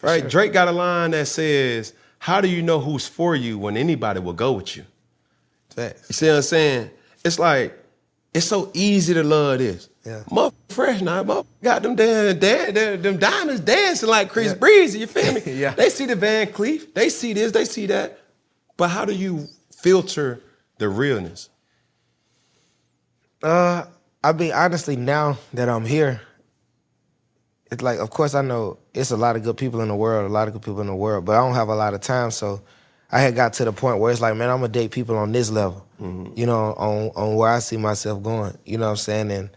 [0.02, 0.28] Right.
[0.28, 4.20] Drake got a line that says, How do you know who's for you when anybody
[4.20, 4.86] will go with you?
[5.70, 6.10] Facts.
[6.10, 6.92] You see what I'm saying?
[7.24, 7.78] It's like,
[8.34, 9.90] it's so easy to love this.
[10.06, 10.24] Yeah.
[10.30, 14.56] Mother fresh now, mother got them damn, damn, damn them diamonds dancing like Chris Yeah.
[14.56, 15.42] Breezy, you feel me?
[15.46, 15.74] Yeah.
[15.74, 18.20] They see the Van Cleef, they see this, they see that.
[18.78, 20.42] But how do you filter
[20.80, 21.50] the realness?
[23.42, 23.86] Uh,
[24.24, 26.22] I mean, honestly, now that I'm here,
[27.72, 30.30] it's like, of course, I know it's a lot of good people in the world,
[30.30, 32.02] a lot of good people in the world, but I don't have a lot of
[32.02, 32.32] time.
[32.32, 32.62] So
[33.12, 35.32] I had got to the point where it's like, man, I'm gonna date people on
[35.32, 35.86] this level,
[36.36, 38.58] you know, on on where I see myself going.
[38.66, 39.32] You know what I'm saying?
[39.32, 39.50] And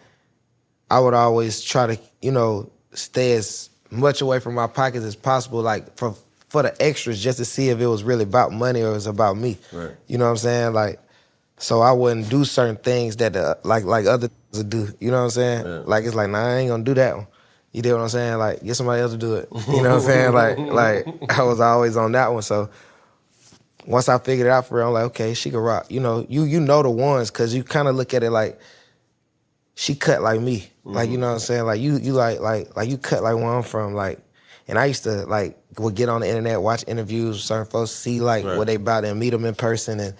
[0.90, 5.16] I would always try to, you know, stay as much away from my pockets as
[5.16, 6.14] possible, like for
[6.48, 9.06] for the extras, just to see if it was really about money or it was
[9.06, 9.58] about me.
[9.72, 9.90] Right.
[10.06, 10.72] You know what I'm saying?
[10.74, 11.00] Like,
[11.58, 14.88] so I wouldn't do certain things that uh, like like other would do.
[15.00, 15.66] You know what I'm saying?
[15.66, 15.82] Yeah.
[15.86, 17.26] Like it's like, nah, I ain't gonna do that one.
[17.72, 18.38] You get what I'm saying?
[18.38, 19.48] Like, get somebody else to do it.
[19.68, 20.32] You know what I'm saying?
[20.32, 20.58] Like,
[21.06, 22.42] like I was always on that one.
[22.42, 22.70] So
[23.86, 25.90] once I figured it out for real, I'm like, okay, she can rock.
[25.90, 28.58] You know, you you know the ones because you kind of look at it like
[29.76, 30.68] she cut like me.
[30.84, 31.20] Like you mm-hmm.
[31.20, 31.66] know what I'm saying?
[31.66, 33.92] Like you you like like like you cut like where I'm from.
[33.94, 34.18] Like,
[34.66, 37.90] and I used to like would get on the internet, watch interviews with certain folks,
[37.90, 38.56] see like Right.
[38.56, 40.14] what they about and meet them in person, and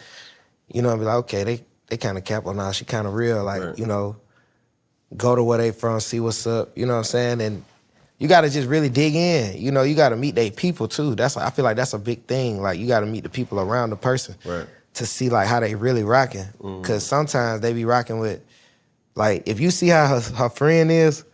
[0.69, 2.71] you know, I'm be like, okay, they they kind of cap on now.
[2.73, 3.43] She kind of real.
[3.45, 3.79] Like Right.
[3.79, 4.17] you know,
[5.17, 6.77] go to where they from, see what's up.
[6.77, 7.41] You know what I'm saying?
[7.41, 7.65] And
[8.19, 9.61] you got to just really dig in.
[9.61, 11.15] You know, you got to meet their people too.
[11.15, 12.61] That's I feel like that's a big thing.
[12.61, 14.67] Like you got to meet the people around the person Right.
[14.95, 16.45] to see like how they really rocking.
[16.61, 16.83] Mm-hmm.
[16.83, 18.43] Because sometimes they be rocking with,
[19.17, 21.25] like if you see how her, her friend is,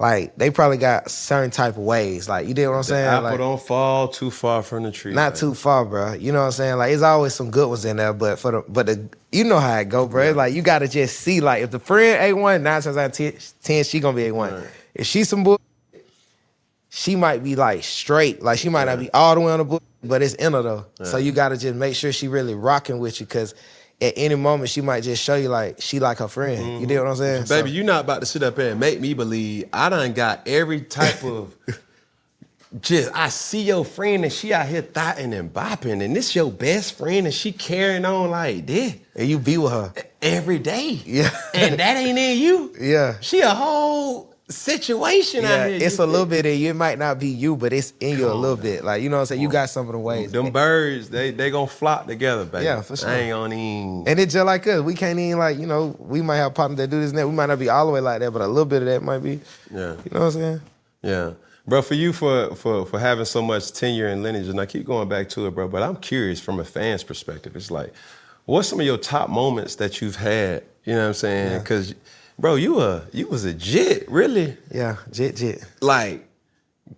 [0.00, 2.28] like they probably got certain type of ways.
[2.28, 3.06] Like you did what I'm The saying?
[3.06, 5.12] apple Like, don't fall too far from the tree.
[5.12, 5.38] not man.
[5.38, 6.14] too far, bro.
[6.14, 6.78] You know what I'm saying?
[6.78, 9.60] Like it's always some good ones in there, but for the but the you know
[9.60, 10.32] how it go, bro.
[10.32, 13.52] Like you gotta just see like if the friend a one nine times out of
[13.62, 14.54] ten, she gonna be a one.
[14.54, 14.66] Right.
[14.94, 15.60] If she some bull,
[16.88, 19.64] she might be like straight, like she might not be all the way on the
[19.64, 20.86] book, but it's in her though.
[21.04, 23.54] So you gotta just make sure she really rocking with you, cause
[24.00, 26.60] at any moment she might just show you like she like her friend.
[26.60, 26.94] You mm-hmm.
[26.94, 27.46] know what I'm saying?
[27.46, 30.12] So- Baby, you not about to sit up here and make me believe I done
[30.12, 31.54] got every type of
[32.80, 36.50] just I see your friend and she out here thotting and bopping, and this your
[36.50, 39.92] best friend and she carrying on like this and you be with her.
[40.22, 41.00] every day.
[41.04, 41.30] Yeah.
[41.54, 42.74] And that ain't in you.
[42.80, 43.16] Yeah.
[43.20, 45.78] She a whole situation Yeah, out here.
[45.82, 46.70] it's you a little bit in you.
[46.70, 48.84] It might not be you, but it's in you a little bit.
[48.84, 49.40] Like, you know what I'm saying?
[49.42, 50.32] You got some of the ways.
[50.32, 52.64] Them birds, they they gonna flock together, baby.
[52.64, 53.08] Yeah, for sure.
[53.08, 54.04] I ain't gonna even.
[54.06, 54.82] And it's just like us.
[54.82, 57.28] We can't even like, you know, we might have partners that do this and that.
[57.28, 59.02] We might not be all the way like that, but a little bit of that
[59.02, 59.40] might be.
[59.70, 59.94] Yeah.
[60.04, 60.60] You know what I'm saying?
[61.02, 61.32] Yeah.
[61.66, 64.84] Bro, for you for for for having so much tenure and lineage, and I keep
[64.86, 67.54] going back to it, bro, but I'm curious from a fan's perspective.
[67.54, 67.92] It's like,
[68.46, 70.64] what's some of your top moments that you've had?
[70.84, 71.52] You know what I'm saying?
[71.52, 71.92] Yeah.
[72.40, 74.56] Bro, you a you was a jit, really.
[74.72, 75.62] Yeah, jit jit.
[75.82, 76.26] Like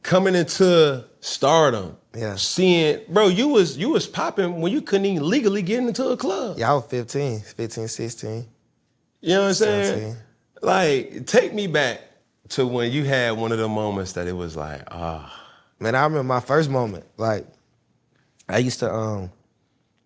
[0.02, 1.96] coming into stardom.
[2.14, 2.36] Yeah.
[2.36, 6.16] Seeing, bro, you was you was popping when you couldn't even legally get into a
[6.16, 6.58] club.
[6.58, 8.46] Yeah, I was 15, 15, 16.
[9.20, 9.84] You know what I'm saying?
[9.94, 10.16] 17.
[10.62, 12.02] Like, take me back
[12.50, 15.40] to when you had one of the moments that it was like, ah.
[15.80, 17.04] Man, I remember my first moment.
[17.16, 17.46] Like,
[18.48, 19.30] I used to, um,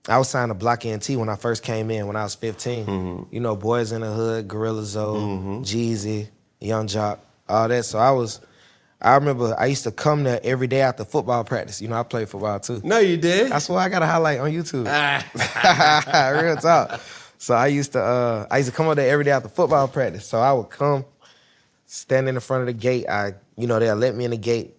[0.08, 3.28] I was signed to Block ENT when I first came in when I was 15.
[3.30, 5.18] You know, Boyz n da Hood, Gorilla Zoe,
[5.62, 6.28] Jeezy,
[6.60, 7.84] Young Joc, all that.
[7.84, 8.40] So I was,
[9.02, 11.82] I remember I used to come there every day after football practice.
[11.82, 12.80] You know, I played football too.
[12.84, 13.50] No, you did.
[13.50, 14.86] That's why I got a highlight on YouTube.
[14.88, 16.30] Ah.
[16.40, 17.00] Real talk.
[17.38, 19.88] So I used to uh I used to come up there every day after football
[19.88, 20.24] practice.
[20.26, 21.04] So I would come,
[21.86, 23.08] stand in the front of the gate.
[23.08, 24.74] I, you know, they'll let me in the gate.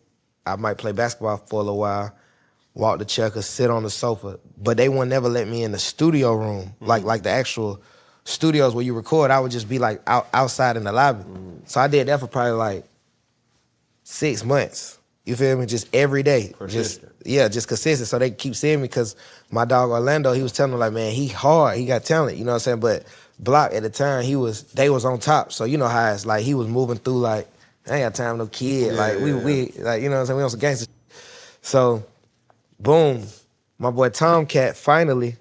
[0.45, 2.15] I might play basketball for a little while,
[2.77, 4.39] walk the checker, sit on the sofa.
[4.57, 6.85] But they would never let me in the studio room, mm-hmm.
[6.85, 7.81] like like the actual
[8.23, 9.31] studios where you record.
[9.31, 11.23] I would just be like out, outside in the lobby.
[11.23, 11.69] Mm.
[11.69, 12.85] So I did that for probably like
[14.03, 14.99] six months.
[15.25, 15.65] You feel me?
[15.65, 16.53] Just every day.
[16.67, 18.07] Just yeah, just consistent.
[18.07, 19.17] So they keep seeing me because
[19.51, 22.37] my dog Orlando, he was telling me like, man, he hard, he got talent.
[22.37, 22.79] You know what I'm saying?
[22.79, 23.05] But
[23.39, 25.51] Block at the time, he was they was on top.
[25.51, 27.47] So you know how it's like he was moving through like,
[27.89, 28.93] I ain't got time no kid.
[28.93, 30.37] Yeah, like we yeah, we like you know what I'm saying?
[30.37, 30.91] We on some gangster.
[31.61, 32.05] So,
[32.79, 33.23] boom,
[33.77, 35.35] my boy Tomcat finally,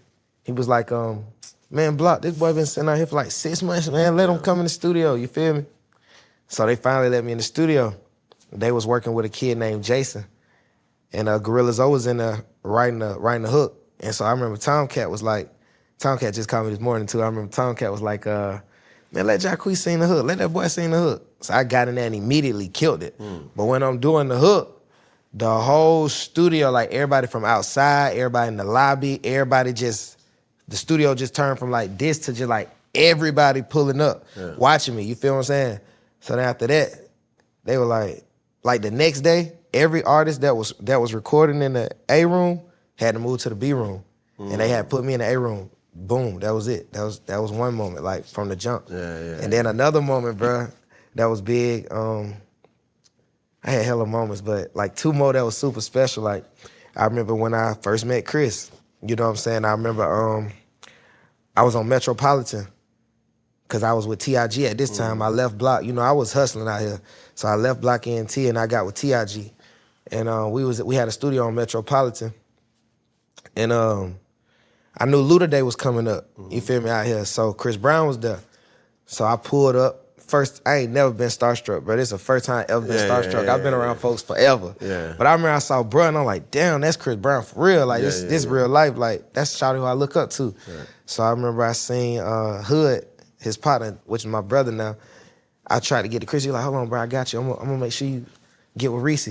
[0.44, 1.24] he was like, um,
[1.70, 4.16] man, Block, this boy been sitting out here for like six months, man.
[4.16, 5.14] Let him come in the studio.
[5.14, 5.64] You feel me?
[6.48, 7.94] So they finally let me in the studio.
[8.52, 10.24] They was working with a kid named Jason,
[11.12, 13.82] and uh, Gorilla Zoe was in there writing the writing the hook.
[14.00, 15.50] And so I remember Tomcat was like,
[15.98, 17.22] Tomcat just called me this morning too.
[17.22, 18.60] I remember Tomcat was like, uh,
[19.10, 20.24] man, let Jacquees sing the hook.
[20.24, 21.26] Let that boy sing the hook.
[21.40, 23.18] So I got in there and immediately killed it.
[23.56, 24.75] But when I'm doing the hook,
[25.36, 30.18] the whole studio, like everybody from outside, everybody in the lobby, everybody just
[30.66, 34.24] the studio just turned from like this to just like everybody pulling up,
[34.56, 35.02] watching me.
[35.02, 35.80] You feel what I'm saying?
[36.20, 36.92] So then after that,
[37.64, 38.24] they were like,
[38.62, 42.62] like the next day, every artist that was that was recording in the A room
[42.96, 44.02] had to move to the B room,
[44.38, 45.70] and they had put me in the A room.
[45.94, 46.92] Boom, that was it.
[46.94, 48.86] That was that was one moment, like from the jump.
[48.88, 49.42] Yeah, yeah.
[49.42, 50.72] And then another moment, bruh,
[51.14, 51.92] that was big.
[51.92, 52.36] Um,
[53.66, 56.22] I had hella moments, but like two more that was super special.
[56.22, 56.44] Like
[56.94, 58.70] I remember when I first met Chris.
[59.06, 59.64] You know what I'm saying?
[59.64, 60.52] I remember um,
[61.56, 62.68] I was on Metropolitan
[63.64, 65.20] because I was with TIG at this time.
[65.20, 65.84] I left Block.
[65.84, 67.00] You know, I was hustling out here,
[67.34, 69.52] so I left Block ENT and I got with TIG,
[70.12, 72.32] and uh, we was we had a studio on Metropolitan,
[73.56, 74.18] and um,
[74.96, 76.28] I knew Luda Day was coming up.
[76.50, 77.24] You feel me out here?
[77.24, 78.40] So Chris Brown was there,
[79.06, 80.05] so I pulled up.
[80.26, 81.96] First, I ain't never been starstruck, bro.
[81.96, 83.44] This is the first time I ever been Yeah, starstruck.
[83.46, 84.74] yeah, I've been around folks forever.
[84.80, 85.14] Yeah.
[85.16, 87.86] But I remember I saw bro and I'm like, damn, that's Chris Brown for real.
[87.86, 88.96] Like this, this real life.
[88.96, 90.52] Like that's Shawty who I look up to.
[91.06, 93.06] So I remember I seen uh, Hood,
[93.38, 94.96] his partner, which is my brother now.
[95.68, 96.42] I tried to get to Chris.
[96.42, 97.40] He was like, hold on, bro, I got you.
[97.40, 98.26] I'm gonna, I'm gonna make sure you
[98.76, 99.28] get with Reese.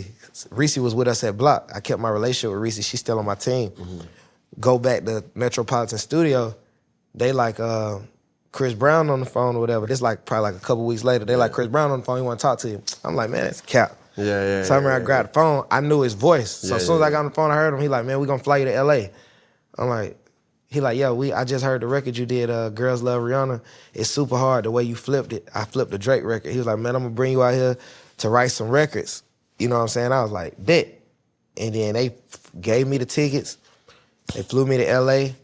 [0.52, 1.72] Reese was with us at Block.
[1.76, 2.86] I kept my relationship with Reese.
[2.86, 3.72] She's still on my team.
[4.60, 6.56] Go back to Metropolitan Studio.
[7.14, 8.00] They like uh,
[8.56, 9.86] Chris Brown on the phone or whatever.
[9.86, 11.26] This like probably like a couple weeks later.
[11.26, 12.16] They like Chris Brown on the phone.
[12.16, 12.82] He want to talk to you.
[13.04, 13.98] I'm like, man, that's cap.
[14.16, 15.66] Yeah, yeah, So I remember yeah, I grabbed the phone.
[15.70, 16.52] I knew his voice.
[16.52, 17.82] So Yeah, as soon as I got on the phone, I heard him.
[17.82, 19.12] He like, man, we gonna fly you to L.A.
[19.78, 20.18] I'm like,
[20.70, 21.34] he like, yo, we.
[21.34, 23.62] I just heard the record you did, uh, "Girls Love Rihanna."
[23.94, 25.50] It's super hard the way you flipped it.
[25.54, 26.54] I flipped the Drake record.
[26.54, 27.76] He was like, man, I'm gonna bring you out here
[28.20, 29.24] to write some records.
[29.60, 30.14] You know what I'm saying?
[30.14, 31.02] I was like, bet.
[31.58, 32.16] And then they
[32.62, 33.58] gave me the tickets.
[34.34, 35.36] They flew me to L.A.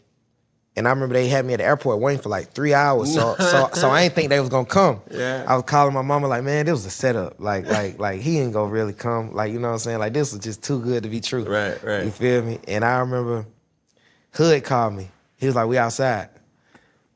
[0.74, 3.12] And I remember they had me at the airport waiting for like three hours.
[3.12, 5.02] So so so I ain't think they was gonna come.
[5.10, 5.44] Yeah.
[5.46, 7.38] I was calling my mama like, man, this was a setup.
[7.38, 9.34] Like like like he ain't gonna really come.
[9.34, 9.98] Like you know what I'm saying?
[9.98, 11.44] Like this was just too good to be true.
[11.44, 12.04] Right, right.
[12.04, 12.58] You feel me?
[12.66, 13.46] And I remember
[14.32, 15.10] Hood called me.
[15.36, 16.30] He was like, we outside.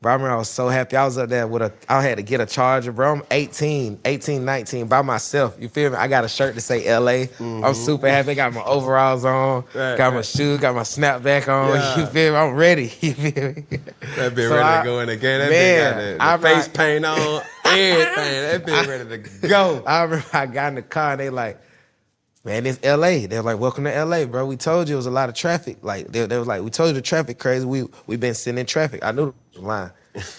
[0.06, 0.94] Bro, I remember I was so happy.
[0.96, 3.14] I was up there with a, I had to get a charger, bro.
[3.14, 5.56] I'm 18, 18, 19 by myself.
[5.58, 5.96] You feel me?
[5.96, 7.24] I got a shirt to say LA.
[7.40, 8.36] I'm super happy.
[8.36, 9.78] Got my overalls on, Mm-hmm.
[9.78, 10.24] Right, got my right.
[10.24, 11.70] shoes, got my snapback on.
[11.74, 11.98] Yeah.
[11.98, 12.38] You feel me?
[12.38, 12.84] I'm ready.
[13.00, 13.64] You feel me?
[14.14, 15.40] That bitch So ready I- to go in the game.
[15.40, 17.18] That Man, bitch got the, I face paint on,
[17.64, 18.42] everything.
[18.42, 19.82] That bitch ready to go.
[19.84, 21.60] I remember I got in the car and they like,
[22.44, 23.26] man, it's LA.
[23.26, 24.46] They're like, welcome to LA, bro.
[24.46, 25.78] We told you it was a lot of traffic.
[25.82, 27.66] Like they, they was like, we told you the traffic crazy.
[27.66, 29.04] We we been sitting in traffic.
[29.04, 29.90] I knew line,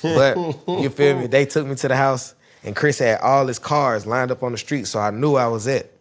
[0.01, 1.27] but you feel me?
[1.27, 4.51] They took me to the house and Chris had all his cars lined up on
[4.51, 5.93] the street, so I knew I was it.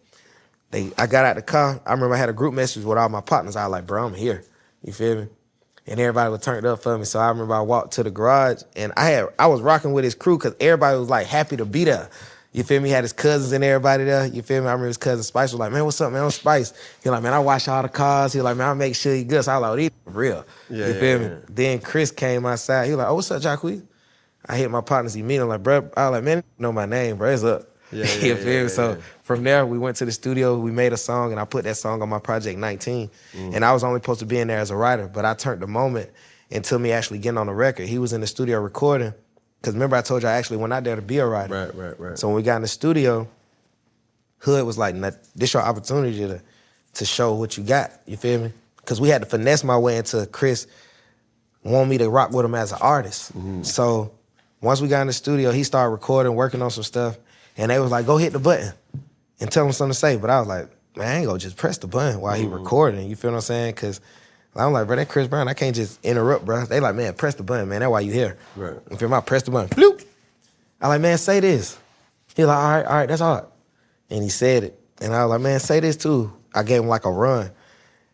[0.71, 1.79] They, I got out the car.
[1.85, 3.55] I remember I had a group message with all my partners.
[3.55, 4.43] I was like, bro, I'm here.
[4.83, 5.27] You feel me?
[5.85, 7.05] And everybody was turned up for me.
[7.05, 10.03] So I remember I walked to the garage and I had I was rocking with
[10.03, 12.09] his crew because everybody was like happy to be there.
[12.53, 12.89] You feel me?
[12.89, 14.25] He had his cousins and everybody there.
[14.25, 14.67] You feel me?
[14.67, 16.23] I remember his cousin Spice was like, man, what's up, man?
[16.23, 16.73] I'm Spice.
[17.03, 18.33] He like, man, I wash all the cars.
[18.33, 19.43] He like, man, I make sure he good.
[19.43, 20.45] So I was like, oh, these real.
[20.69, 21.27] Yeah, you yeah, feel yeah.
[21.27, 21.35] me?
[21.49, 22.85] Then Chris came outside.
[22.85, 23.85] He was like, oh, what's up, Jacquees?
[24.45, 25.43] I hit my partners immediately.
[25.43, 27.31] I'm like, bro, I was like, man, know my name, bro.
[27.31, 27.69] It's up.
[27.91, 28.69] Yeah, yeah, you feel me?
[28.69, 30.57] So from there, we went to the studio.
[30.57, 33.09] We made a song, and I put that song on my project 19.
[33.33, 33.55] Mm.
[33.55, 35.61] And I was only supposed to be in there as a writer, but I turned
[35.61, 36.09] the moment
[36.51, 37.87] until me actually getting on the record.
[37.87, 39.13] He was in the studio recording.
[39.67, 41.53] Because remember, I told you I actually went out there to be a writer.
[41.53, 42.17] Right, right, right.
[42.17, 43.27] So when we got in the studio,
[44.37, 46.41] Hood was like, "Nah, "This your opportunity to
[46.93, 48.53] to show what you got." You feel me?
[48.77, 50.67] Because we had to finesse my way into Chris
[51.63, 53.37] want me to rock with him as an artist.
[53.37, 53.63] Mm-hmm.
[53.63, 54.13] So
[54.61, 57.17] once we got in the studio, he started recording, working on some stuff,
[57.57, 58.71] and they was like, "Go hit the button
[59.41, 61.57] and tell him something to say." But I was like, "Man, I ain't gonna just
[61.57, 62.53] press the button while he mm-hmm.
[62.53, 63.75] recording." You feel what I'm saying?
[63.75, 63.99] Because
[64.55, 66.65] I'm like, bro, that Chris Brown, I can't just interrupt, bro.
[66.65, 67.81] They like, man, press the button, man.
[67.81, 68.37] That's why you here.
[68.55, 68.75] Right.
[68.89, 69.15] You feel me?
[69.15, 69.69] I press the button.
[69.69, 70.03] Bloop.
[70.81, 71.77] I like, man, say this.
[72.35, 73.45] He like, all right, all right, that's hard.
[74.09, 74.79] And he said it.
[75.01, 76.33] And I was like, man, say this too.
[76.55, 77.45] I gave him like a run.
[77.45, 77.53] And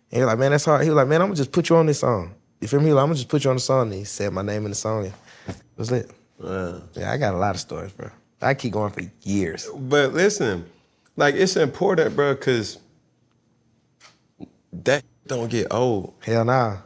[0.09, 0.83] he was like, man, that's hard.
[0.83, 2.35] He was like, man, I'm gonna just put you on this song.
[2.59, 2.87] You feel me?
[2.87, 3.87] He like, I'm gonna just put you on the song.
[3.87, 5.05] And he said my name in the song.
[5.05, 5.13] And
[5.47, 6.11] it was lit.
[6.43, 6.79] Yeah.
[6.93, 8.09] Yeah, I got a lot of stories, bro.
[8.41, 9.69] I keep going for years.
[9.73, 10.65] But listen,
[11.15, 12.79] like it's important, bro, because
[14.71, 16.13] that don't get old.
[16.23, 16.77] Hell nah.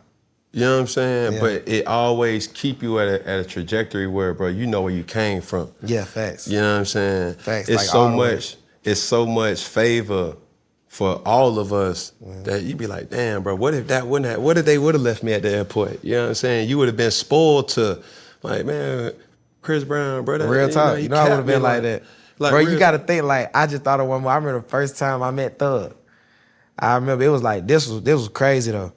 [0.52, 1.34] You know what I'm saying?
[1.34, 1.39] Yeah.
[1.39, 4.93] But it always keep you at a, at a trajectory where, bro, you know where
[4.93, 5.71] you came from.
[5.84, 6.47] Yeah, facts.
[6.47, 7.34] You know what I'm saying?
[7.36, 8.56] Facts, It's like so much.
[8.84, 10.38] It's so much favor
[10.88, 12.13] for all of us
[12.45, 13.56] that you'd be like, damn, bro.
[13.56, 14.41] What if that wouldn't have?
[14.41, 16.04] What if they would have left me at the airport?
[16.04, 16.69] You know what I'm saying?
[16.69, 18.02] You would have been spoiled to,
[18.41, 19.12] like, man,
[19.62, 20.38] Chris Brown, bro.
[20.39, 21.00] that- Real talk.
[21.00, 22.04] You know, I would have been like, that.
[22.39, 24.32] Like, Bro, real- you gotta think like I just thought of one more.
[24.32, 25.93] I remember the first time I met Thug.
[26.79, 28.93] I remember it was like this was this was crazy though.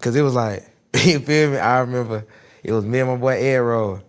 [0.00, 0.66] Cause it was like,
[1.04, 1.58] you feel me?
[1.58, 2.26] I remember
[2.62, 4.02] it was me and my boy Ed.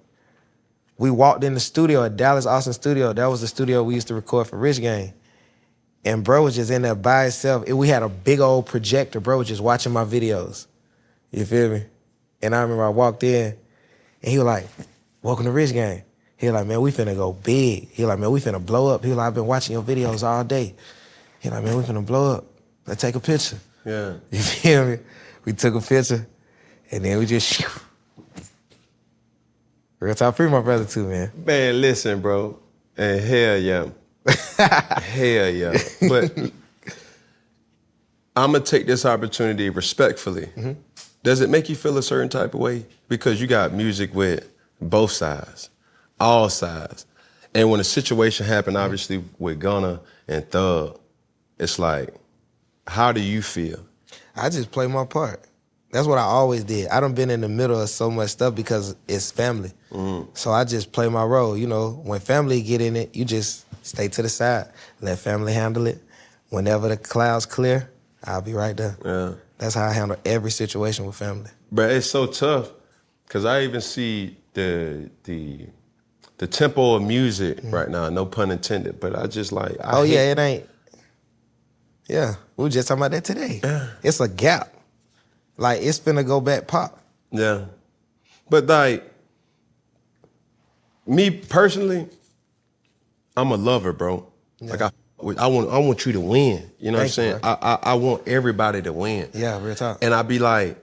[0.97, 3.11] We walked in the studio at Dallas Austin Studio.
[3.11, 5.13] That was the studio we used to record for Rich Gang.
[6.05, 7.67] And bro was just in there by himself.
[7.67, 9.19] We had a big old projector.
[9.19, 10.67] Bro was just watching my videos.
[11.31, 11.85] You feel me?
[12.41, 13.57] And I remember I walked in.
[14.21, 14.67] And he was like,
[15.21, 16.03] welcome to Rich Gang.
[16.37, 17.89] He was like, man, we finna go big.
[17.89, 19.03] He was like, man, we finna blow up.
[19.03, 20.75] He was like, I've been watching your videos all day.
[21.39, 22.45] He was like, man, we finna blow up.
[22.91, 23.57] Let's take a picture.
[23.85, 24.15] Yeah.
[24.31, 24.97] You feel me?
[25.45, 26.27] We took a picture,
[26.91, 27.69] and then we just shoo.
[30.01, 31.31] Real talk, free my brother too, man.
[31.45, 32.59] Man, listen, bro.
[32.97, 33.85] And hell yeah.
[34.57, 35.77] hell yeah.
[36.09, 36.37] But
[38.35, 40.47] I'm gonna take this opportunity respectfully.
[40.47, 40.73] Mm-hmm.
[41.23, 42.85] Does it make you feel a certain type of way?
[43.07, 44.51] Because you got music with
[44.81, 45.69] both sides,
[46.19, 47.05] all sides.
[47.55, 50.99] And when a situation happened, obviously with Gunna and Thug,
[51.57, 52.13] it's like,
[52.87, 53.79] how do you feel?
[54.35, 55.43] I just play my part.
[55.91, 56.87] That's what I always did.
[56.87, 59.71] I don't been in the middle of so much stuff because it's family.
[59.91, 60.27] Mm.
[60.37, 61.57] So I just play my role.
[61.57, 64.69] You know, when family get in it, you just stay to the side.
[65.01, 66.01] Let family handle it.
[66.49, 67.89] Whenever the clouds clear,
[68.23, 68.97] I'll be right there.
[69.03, 69.33] Yeah.
[69.57, 71.49] That's how I handle every situation with family.
[71.71, 72.71] But it's so tough
[73.27, 75.67] because I even see the the
[76.37, 77.71] the tempo of music mm.
[77.71, 78.09] right now.
[78.09, 78.99] No pun intended.
[78.99, 79.77] But I just like.
[79.83, 80.69] I oh hate- yeah, it ain't.
[82.11, 83.61] Yeah, we were just talking about that today.
[83.63, 83.87] Yeah.
[84.03, 84.73] It's a gap.
[85.55, 86.99] Like it's finna go back pop.
[87.31, 87.65] Yeah.
[88.49, 89.09] But like
[91.07, 92.09] me personally,
[93.37, 94.27] I'm a lover, bro.
[94.59, 94.91] Like I
[95.37, 96.69] I want I want you to win.
[96.79, 97.39] You know Thank what I'm saying?
[97.43, 99.29] I, I I want everybody to win.
[99.33, 100.03] Yeah, real talk.
[100.03, 100.77] And I be like,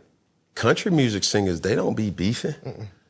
[0.54, 2.54] country music singers, they don't be beefing.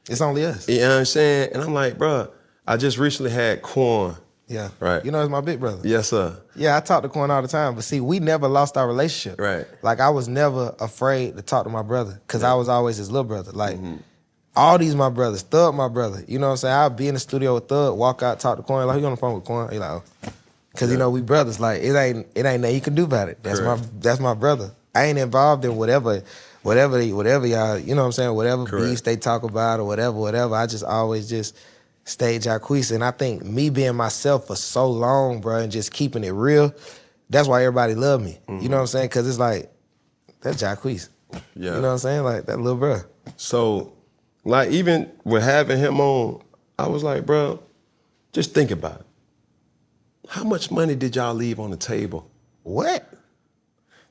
[0.08, 0.68] It's only us.
[0.68, 1.50] You know what I'm saying?
[1.54, 2.32] And I'm like, bro,
[2.66, 4.16] I just recently had Quan.
[4.48, 4.70] Yeah.
[4.80, 5.04] Right.
[5.04, 5.86] You know, it's my big brother.
[5.86, 6.36] Yes, sir.
[6.56, 9.38] Yeah, I talk to Quan all the time, but see, we never lost our relationship.
[9.38, 9.66] Right.
[9.82, 13.10] Like I was never afraid to talk to my brother because I was always his
[13.10, 13.52] little brother.
[13.52, 13.96] Like Mm-hmm.
[14.56, 16.24] all these my brothers, Thug my brother.
[16.26, 16.74] You know what I'm saying?
[16.74, 18.86] I'll be in the studio with Thug, walk out, talk to Quan.
[18.86, 19.70] Like, who you on the phone with Quan?
[19.70, 20.02] He like, oh.
[20.76, 21.58] Cause you know we brothers.
[21.58, 23.42] Like it ain't it ain't nothing you can do about it.
[23.42, 24.70] That's my that's my brother.
[24.94, 26.22] I ain't involved in whatever
[26.62, 28.86] whatever whatever y'all you know what I'm saying whatever Correct.
[28.86, 30.54] beefs they talk about or whatever whatever.
[30.54, 31.56] I just always just
[32.08, 32.92] stay Jacquees.
[32.92, 36.74] And I think me being myself for so long, bro, and just keeping it real,
[37.30, 38.38] that's why everybody love me.
[38.48, 38.72] You know mm-hmm.
[38.72, 39.08] what I'm saying?
[39.10, 39.70] Cause it's like
[40.40, 41.08] that's Jacquees.
[41.32, 41.40] Yeah.
[41.54, 42.24] You know what I'm saying?
[42.24, 43.00] Like that little bro.
[43.36, 43.92] So,
[44.44, 46.42] like, even with having him on,
[46.78, 47.62] I was like, bro,
[48.32, 49.06] just think about it.
[50.28, 52.30] How much money did y'all leave on the table?
[52.62, 53.06] What?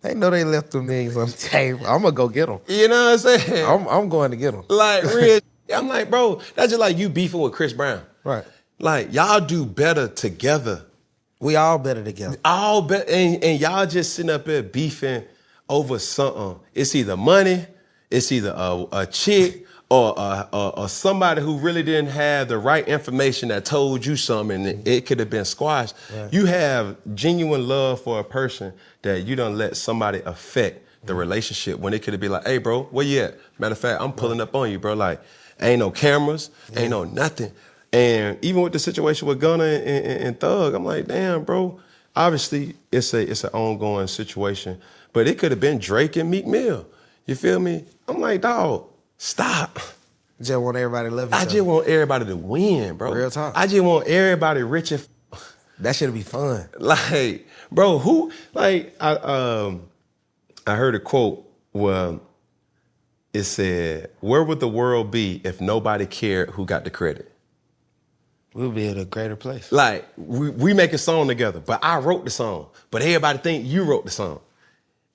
[0.02, 1.86] They know they left the millions on the table.
[1.88, 2.60] I'm gonna go get them.
[2.68, 3.66] You know what I'm saying?
[3.66, 4.66] I'm, I'm going to get them.
[4.70, 5.40] like, real.
[5.74, 8.02] I'm like, bro, that's just like you beefing with Chris Brown.
[8.24, 8.46] Right.
[8.80, 10.86] Like, y'all do better together.
[11.40, 12.38] We all better together.
[12.46, 15.24] All better, and, and y'all just sitting up here beefing
[15.70, 16.60] over something.
[16.74, 17.66] It's either money,
[18.10, 22.58] it's either a, a chick, or, a, or, or somebody who really didn't have the
[22.58, 25.96] right information that told you something and it could have been squashed.
[26.32, 31.20] You have genuine love for a person that you don't let somebody affect the mm-hmm.
[31.20, 33.38] relationship when it could have been like, hey, bro, where you at?
[33.60, 34.94] Matter of fact, I'm pulling up on you, bro.
[34.94, 35.22] Like,
[35.62, 37.52] ain't no cameras, ain't no nothing.
[37.94, 41.80] And even with the situation with Gunna and, and, and Thug, I'm like, damn, bro.
[42.16, 44.80] Obviously, it's a it's an ongoing situation,
[45.14, 46.86] but it could have been Drake and Meek Mill.
[47.26, 47.86] You feel me?
[48.08, 49.80] I'm like, dog, stop.
[50.40, 51.52] I just want everybody to love I other.
[51.52, 53.12] just want everybody to win, bro.
[53.12, 53.54] Real talk.
[53.56, 55.08] I just want everybody rich and
[55.80, 56.68] that should be fun.
[56.80, 59.84] like, bro, who like I um
[60.66, 62.20] I heard a quote where
[63.38, 67.32] it said, Where would the world be if nobody cared who got the credit?
[68.54, 69.72] We'll be in a greater place.
[69.72, 72.68] Like, we, we make a song together, but I wrote the song.
[72.90, 74.40] But everybody think you wrote the song.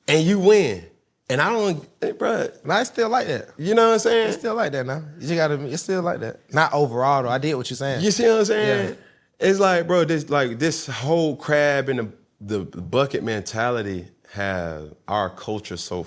[0.07, 0.87] And you win.
[1.29, 3.49] And I don't, hey, bro, No, it's still like that.
[3.59, 4.29] you know what I'm saying?
[4.29, 5.03] It's still like that now.
[5.19, 5.55] You just gotta.
[5.67, 6.53] It's still like that.
[6.53, 7.31] Not overall though.
[7.31, 8.05] I did what you're saying.
[8.05, 8.89] You see what I'm saying?
[8.91, 8.95] Yeah.
[9.49, 15.31] It's like, bro, this like this whole crab in the, the bucket mentality have our
[15.31, 16.07] culture so,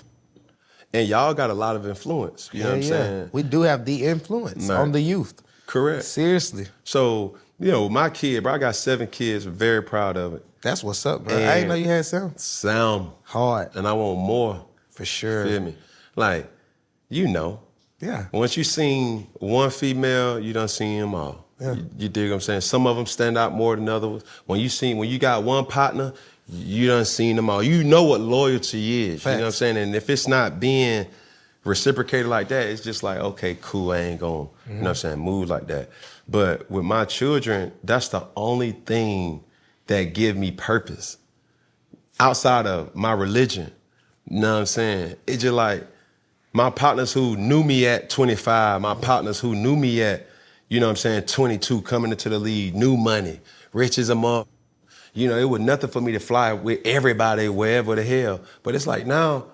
[0.96, 2.50] and y'all got a lot of influence.
[2.54, 3.30] You know what I'm Yeah, saying?
[3.34, 4.80] We do have the influence Right.
[4.80, 5.34] on the youth.
[5.68, 6.04] Correct.
[6.06, 9.46] Seriously, So you know, my kid, bro, I got seven kids.
[9.46, 10.46] Very proud of it.
[10.62, 11.36] that's what's up, bro.
[11.36, 14.66] I And- ain't know you had some Sound, hard and I want more.
[14.90, 15.46] for sure.
[15.46, 15.76] Feel me?
[16.16, 16.50] Like,
[17.10, 17.60] you know,
[18.02, 21.46] Yeah, Once you seen one female, you done seen them all.
[21.62, 21.74] Yeah.
[21.76, 22.62] You, you dig what I'm saying?
[22.62, 24.22] Some of them stand out more than others.
[24.46, 26.12] When you seen, when you got one partner,
[26.48, 27.64] you done seen them all.
[27.64, 29.26] You know what loyalty is.
[29.26, 29.78] You know what I'm saying?
[29.78, 31.08] And if it's not being
[31.64, 34.94] reciprocated like that, it's just like, okay, cool, I ain't going, you know what I'm
[34.94, 34.94] mm-hmm.
[34.94, 35.90] saying, move like that.
[36.28, 39.44] But with my children, that's the only thing
[39.88, 41.18] that give me purpose
[42.20, 43.72] outside of my religion.
[44.30, 45.16] You know what I'm saying?
[45.28, 45.86] It's just like
[46.54, 50.28] my partners who knew me at 25, my partners who knew me at,
[50.70, 53.40] you know what I'm saying, 22, coming into the league, new money,
[53.74, 54.48] rich as a mother.
[55.16, 58.42] You know, it was nothing for me to fly with everybody wherever the hell.
[58.62, 59.46] But it's like now,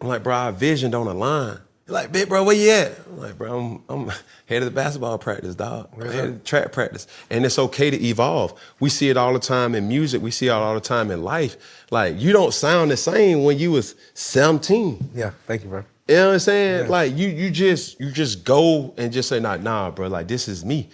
[0.00, 1.58] I'm like, bro, our vision don't align.
[1.88, 2.98] Like, big bro, where you at?
[3.08, 4.12] I'm like, bro, I'm, I'm
[4.46, 5.92] head of the basketball practice, dog.
[6.00, 7.06] Head of the track practice.
[7.30, 8.58] And it's okay to evolve.
[8.78, 10.22] We see it all the time in music.
[10.22, 11.56] We see it all the time in life.
[11.90, 15.10] Like, you don't sound the same when you was 17.
[15.14, 15.84] Yeah, thank you, bro.
[16.08, 16.88] You know what I'm saying?
[16.88, 20.48] Like you you just you just go and just say, nah, nah, bro, like this
[20.48, 20.88] is me.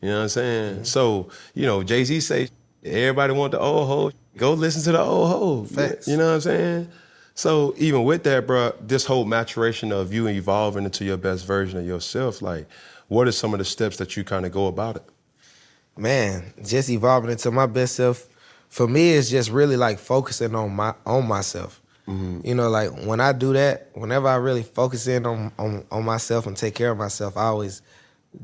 [0.00, 0.74] You know what I'm saying?
[0.74, 0.84] Mm-hmm.
[0.84, 2.48] So, you know, Jay-Z say,
[2.84, 4.12] everybody want the old hoe.
[4.36, 5.64] Go listen to the old hoe.
[5.64, 6.08] Facts.
[6.08, 6.88] You know what I'm saying?
[7.34, 11.78] So even with that, bro, this whole maturation of you evolving into your best version
[11.78, 12.68] of yourself, like,
[13.08, 15.02] what are some of the steps that you kind of go about it?
[15.96, 18.28] man, just evolving into my best self.
[18.68, 21.80] For me, it's just really like focusing on my on myself.
[22.08, 22.46] Mm-hmm.
[22.46, 26.04] You know, like when I do that, whenever I really focus in on, on on
[26.04, 27.82] myself and take care of myself, I always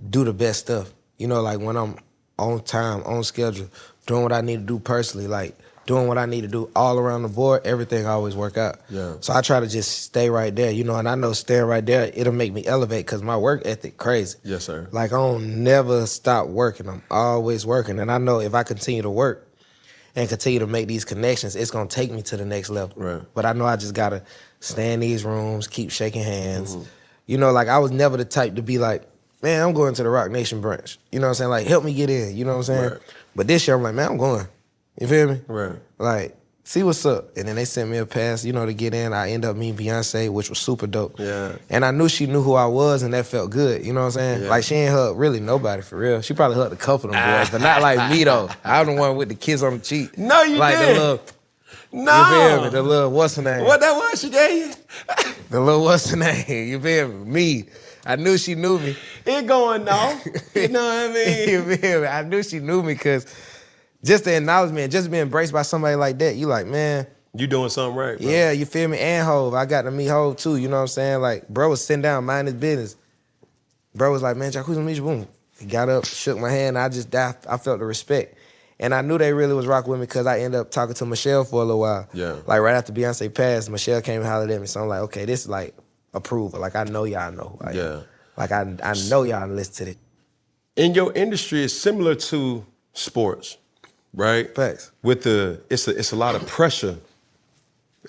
[0.09, 0.93] do the best stuff.
[1.19, 1.97] You know, like when I'm
[2.41, 3.69] on time, on schedule,
[4.07, 6.99] doing what I need to do personally, like doing what I need to do all
[6.99, 8.79] around the board, everything always work out.
[8.89, 9.15] Yeah.
[9.21, 11.85] So I try to just stay right there, you know, and I know staying right
[11.85, 14.39] there, it'll make me elevate because my work ethic crazy.
[14.45, 14.89] Yes, sir.
[14.93, 16.89] Like I don't never stop working.
[16.89, 19.49] I'm always working, and I know if I continue to work
[20.15, 22.95] and continue to make these connections, it's gonna take me to the next level.
[22.97, 23.23] Right.
[23.35, 24.23] But I know I just gotta
[24.61, 26.77] stay in these rooms, keep shaking hands.
[26.77, 26.89] Mm-hmm.
[27.27, 29.09] You know, like I was never the type to be like,
[29.43, 30.99] man, I'm going to the Roc Nation branch.
[31.13, 31.51] You know what I'm saying?
[31.51, 32.37] Like, help me get in.
[32.37, 32.91] You know what I'm saying?
[32.93, 33.01] Right.
[33.37, 34.47] But this year, I'm like, man, I'm going.
[35.01, 35.41] You feel me?
[35.47, 35.77] Right.
[35.99, 37.37] Like, see what's up.
[37.37, 39.13] And then they sent me a pass, you know, to get in.
[39.13, 41.19] I end up meeting Beyonce, which was super dope.
[41.19, 41.57] Yeah.
[41.71, 43.85] And I knew she knew who I was, and that felt good.
[43.87, 44.43] You know what I'm saying?
[44.43, 44.49] Yeah.
[44.51, 46.21] Like she ain't hugged really nobody for real.
[46.23, 48.51] She probably hugged a couple of them boys, but not like me though.
[48.65, 50.19] I was the one with the kiss on the cheek.
[50.19, 50.95] No, you like didn't.
[50.97, 51.21] the little,
[51.93, 52.19] No.
[52.19, 52.69] you feel me?
[52.71, 53.65] The little what's her name?
[53.65, 54.75] what that was she gave you?
[55.51, 56.45] The little what's her name?
[56.69, 57.25] You feel me?
[57.25, 57.65] Me.
[58.11, 58.97] I knew she knew me.
[59.27, 60.27] it going off.
[60.55, 61.49] You know what I mean?
[61.49, 62.07] you feel me?
[62.07, 63.27] I knew she knew me because
[64.05, 67.69] just the acknowledgement, just being embraced by somebody like that, you like, man, You doing
[67.69, 68.29] something right, bro.
[68.29, 68.99] Yeah, you feel me?
[68.99, 69.55] And Hove.
[69.55, 71.21] I got to meet Hove too, you know what I'm saying?
[71.21, 72.97] Like, bro was sitting down, mind his business.
[73.95, 75.29] Bro was like, man, Jacquees, meet you, boom.
[75.59, 78.37] He got up, shook my hand, I just, I, I felt the respect.
[78.81, 81.05] And I knew they really was rocking with me because I ended up talking to
[81.07, 82.09] Michelle for a little while.
[82.15, 82.37] Yeah.
[82.47, 84.67] Like, right after Beyonce passed, Michelle came and hollered at me.
[84.67, 85.75] So I'm like, okay, this is like
[86.15, 86.61] approval.
[86.61, 87.59] Like, I know y'all know.
[87.61, 88.01] Like, Yeah.
[88.37, 89.97] Like, I, I know y'all listen to this.
[90.77, 93.59] in your industry it's similar to sports,
[94.15, 94.55] right?
[94.55, 94.93] Facts.
[95.03, 96.97] With the it's a it's a lot of pressure.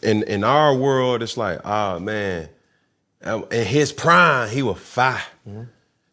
[0.02, 2.48] In in our world, it's like, ah man,
[3.24, 5.22] um, in his prime, he was fire.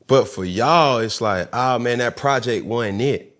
[0.08, 3.38] But for y'all, it's like, ah man, that project wasn't it.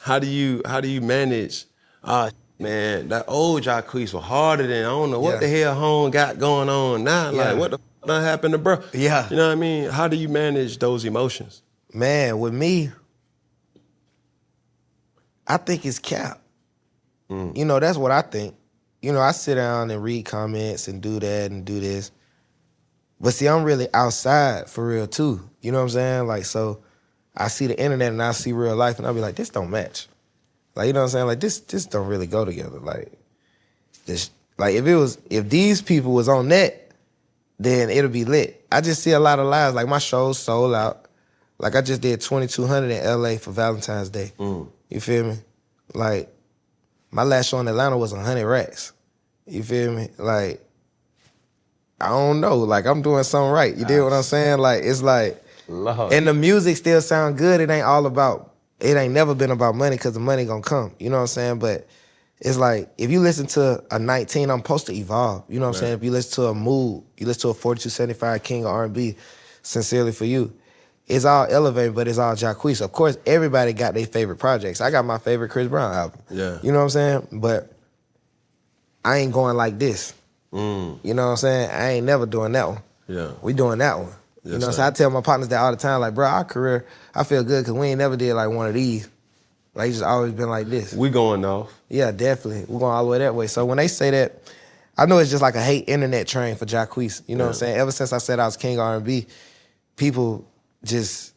[0.00, 1.66] How do you how do you manage?
[2.02, 5.40] Ah man, that old Jacquees was harder than I don't know what Yeah.
[5.40, 7.30] the hell home got going on now.
[7.30, 7.50] Yeah.
[7.52, 8.82] Like what the f- done happened to bro?
[8.92, 9.28] Yeah.
[9.30, 9.90] You know what I mean?
[9.90, 11.62] How do you manage those emotions?
[11.92, 12.90] Man, with me,
[15.46, 16.40] I think it's cap.
[17.30, 17.56] Mm.
[17.56, 18.54] You know, that's what I think.
[19.02, 22.10] You know, I sit down and read comments and do that and do this.
[23.20, 25.48] But see, I'm really outside for real too.
[25.60, 26.26] You know what I'm saying?
[26.26, 26.82] Like, so
[27.36, 29.70] I see the internet and I see real life and I'll be like, this don't
[29.70, 30.08] match.
[30.76, 31.26] Like, you know what I'm saying?
[31.26, 32.78] Like, this this don't really go together.
[32.78, 33.10] Like,
[34.04, 36.90] this like if it was if these people was on that,
[37.58, 38.64] then it'll be lit.
[38.70, 39.74] I just see a lot of lives.
[39.74, 41.06] Like my show's sold out.
[41.58, 44.32] Like I just did 2200 in LA for Valentine's Day.
[44.38, 44.68] Mm.
[44.88, 45.36] You feel me?
[45.94, 46.32] Like
[47.10, 48.92] my last show in Atlanta was 100 racks.
[49.46, 50.08] You feel me?
[50.18, 50.62] Like
[52.00, 52.58] I don't know.
[52.58, 53.74] Like I'm doing something right.
[53.74, 54.58] You dig what I'm saying?
[54.58, 57.60] Like it's like and the music still sound good.
[57.60, 58.52] It ain't all about.
[58.80, 60.94] It ain't never been about money because the money gonna come.
[60.98, 61.58] You know what I'm saying?
[61.60, 61.86] But
[62.40, 65.44] it's like if you listen to a 19, I'm supposed to evolve.
[65.48, 65.92] You know what I'm saying?
[65.94, 69.16] If you listen to a mood, you listen to a 4275 King of R&B,
[69.62, 70.52] sincerely for you.
[71.06, 72.82] It's all elevated, but it's all Jacquees.
[72.82, 74.80] Of course, everybody got their favorite projects.
[74.80, 76.20] I got my favorite Chris Brown album.
[76.30, 76.58] Yeah.
[76.62, 77.28] You know what I'm saying?
[77.32, 77.72] But
[79.04, 80.14] I ain't going like this.
[80.52, 81.70] Mm, You know what I'm saying?
[81.70, 82.82] I ain't never doing that one.
[83.08, 83.32] yeah.
[83.40, 84.12] We doing that one.
[84.46, 84.72] You Yes, know, sir.
[84.72, 87.42] so I tell my partners that all the time, like, bro, our career, I feel
[87.44, 89.08] good because we ain't never did like one of these.
[89.74, 90.94] Like, it's just always been like this.
[90.94, 91.72] We going off.
[91.88, 92.64] Yeah, definitely.
[92.66, 93.46] We're going all the way that way.
[93.46, 94.40] So when they say that,
[94.96, 97.22] I know it's just like a hate internet train for Jacquees.
[97.26, 97.76] You know what I'm saying?
[97.76, 99.26] Ever since I said I was king R&B,
[99.96, 100.46] people
[100.82, 101.34] just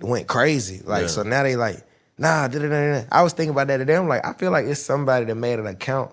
[0.00, 0.80] went crazy.
[0.84, 1.06] Like, Yeah.
[1.08, 1.84] so now they like,
[2.16, 3.02] nah, da, da, da.
[3.10, 3.96] I was thinking about that today.
[3.96, 6.12] I'm like, I feel like it's somebody that made an account,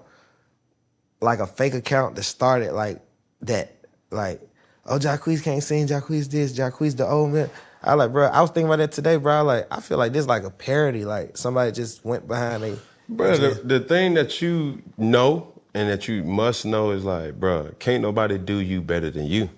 [1.21, 2.99] like a fake account that started like
[3.41, 3.75] that.
[4.09, 4.41] Like,
[4.85, 7.49] oh, Jacquees can't sing, Jacquees this, Jacquees the old man.
[7.83, 9.33] I like, bro, I was thinking about that today, bro.
[9.33, 11.05] I like, I feel like this like a parody.
[11.05, 12.77] Like somebody just went behind a
[13.07, 17.71] Bro, the, the thing that you know and that you must know is like, bro,
[17.79, 19.49] can't nobody do you better than you.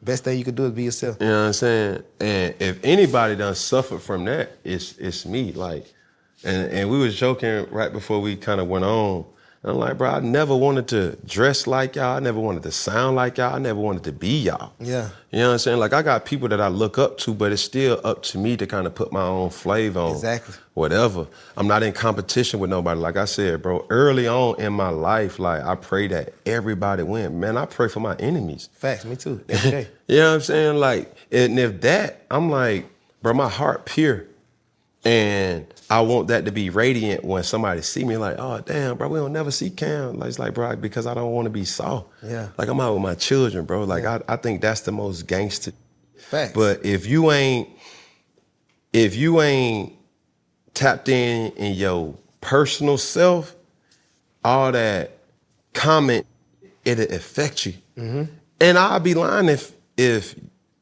[0.00, 1.16] Best thing you could do is be yourself.
[1.20, 2.02] You know what I'm saying?
[2.20, 5.52] And if anybody done suffered from that, it's it's me.
[5.52, 5.92] Like,
[6.44, 9.26] and and we was joking right before we kind of went on.
[9.62, 12.16] And I'm like, bro, I never wanted to dress like y'all.
[12.16, 13.56] I never wanted to sound like y'all.
[13.56, 14.72] I never wanted to be y'all.
[14.78, 15.10] Yeah.
[15.32, 15.78] You know what I'm saying?
[15.78, 18.56] Like I got people that I look up to, but it's still up to me
[18.56, 20.12] to kind of put my own flavor on.
[20.12, 20.54] Exactly.
[20.74, 21.26] Whatever.
[21.56, 23.00] I'm not in competition with nobody.
[23.00, 27.40] Like I said, bro, early on in my life, like I pray that everybody win.
[27.40, 28.68] Man, I pray for my enemies.
[28.74, 29.44] Facts, me too.
[29.48, 29.88] Every day.
[30.10, 30.76] You know what I'm saying?
[30.78, 32.88] Like, and if that, I'm like,
[33.20, 34.24] bro, my heart pure.
[35.04, 39.08] And I want that to be radiant when somebody see me like, oh damn, bro,
[39.08, 40.18] we don't never see Cam.
[40.18, 42.08] Like, it's like, bro, because I don't want to be soft.
[42.22, 42.48] Yeah.
[42.58, 43.84] Like I'm out with my children, bro.
[43.84, 45.72] Like I, I think that's the most gangster.
[46.16, 46.52] Facts.
[46.52, 47.68] But if you ain't,
[48.92, 49.94] if you ain't
[50.74, 53.54] tapped in in your personal self,
[54.44, 55.18] all that
[55.74, 56.26] comment,
[56.84, 57.74] it'll affect you.
[57.96, 58.24] Mm-hmm.
[58.60, 60.34] And I'll be lying if if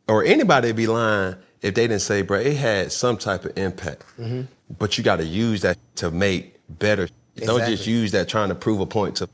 [0.08, 4.04] or anybody be lying if they didn't say, bro, it had some type of impact.
[4.18, 4.42] Mm-hmm.
[4.78, 7.09] But you got to use that to make better.
[7.36, 9.28] Don't just use that trying to prove a point to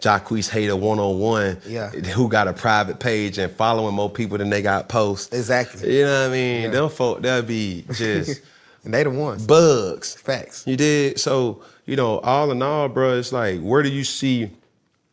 [0.00, 1.88] Jacquees Hater one on one, Yeah.
[1.90, 5.32] who got a private page and following more people than they got posts.
[5.32, 5.96] Exactly.
[5.98, 6.70] You know what I mean?
[6.72, 8.42] Them folk, that'd be just
[8.84, 9.46] And they the ones.
[9.46, 10.14] bugs.
[10.14, 10.64] Facts.
[10.66, 11.62] You did so.
[11.86, 13.18] You know, all in all, bro.
[13.18, 14.50] It's like, where do you see?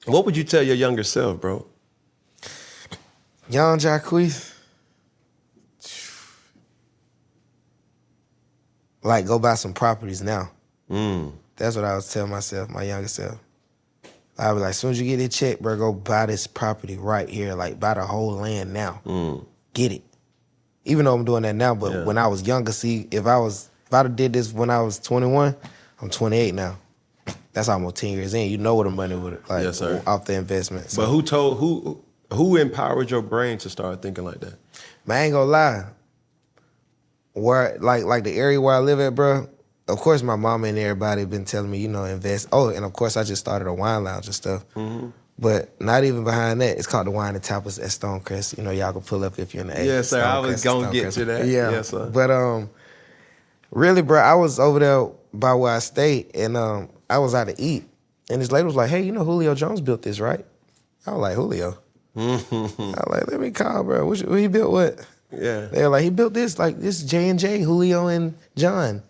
[0.05, 1.65] What would you tell your younger self, bro?
[3.49, 4.50] Young Jacquees.
[9.03, 10.51] Like, go buy some properties now.
[10.89, 11.31] Mm.
[11.55, 13.37] That's what I was telling myself, my younger self.
[14.37, 16.97] I was like, as soon as you get this check, bro, go buy this property
[16.97, 17.53] right here.
[17.53, 19.01] Like, buy the whole land now.
[19.05, 19.45] Mm.
[19.73, 20.03] Get it.
[20.85, 22.03] Even though I'm doing that now, but Yeah.
[22.05, 24.81] when I was younger, see, if I was, if I'd have did this when I
[24.81, 25.55] was 21,
[26.01, 26.77] I'm 28 now.
[27.53, 28.49] That's almost 10 years in.
[28.49, 30.89] You know what the money would like Yes, off the investment.
[30.89, 32.01] So, But who told who
[32.33, 34.53] who empowered your brain to start thinking like that?
[35.05, 35.85] Man, I ain't gonna lie.
[37.33, 39.47] Where like like the area where I live at, bro.
[39.87, 42.47] Of course, my mama and everybody been telling me, you know, invest.
[42.51, 44.63] Oh, and of course, I just started a wine lounge and stuff.
[45.39, 48.57] But not even behind that, it's called the Wine and Tapas at Stonecrest.
[48.57, 49.83] You know, y'all can pull up if you're in the A.
[49.85, 50.21] Yes, sir.
[50.23, 51.45] I was gonna get to that.
[51.47, 52.09] Yeah, Yes, sir.
[52.13, 52.69] But um,
[53.71, 57.47] really, bro, I was over there by where I stayed, and um, I was out
[57.47, 57.85] to eat,
[58.29, 60.45] and this lady was like, "Hey, you know, Julio Jones built this, right?"
[61.07, 61.77] I was like, "Julio."
[62.15, 64.05] I was like, "Let me call, bro.
[64.05, 64.71] What, you- what he built?
[64.71, 64.99] What?"
[65.31, 65.67] Yeah.
[65.67, 69.03] They were like, he built this, like this J and J, Julio and John.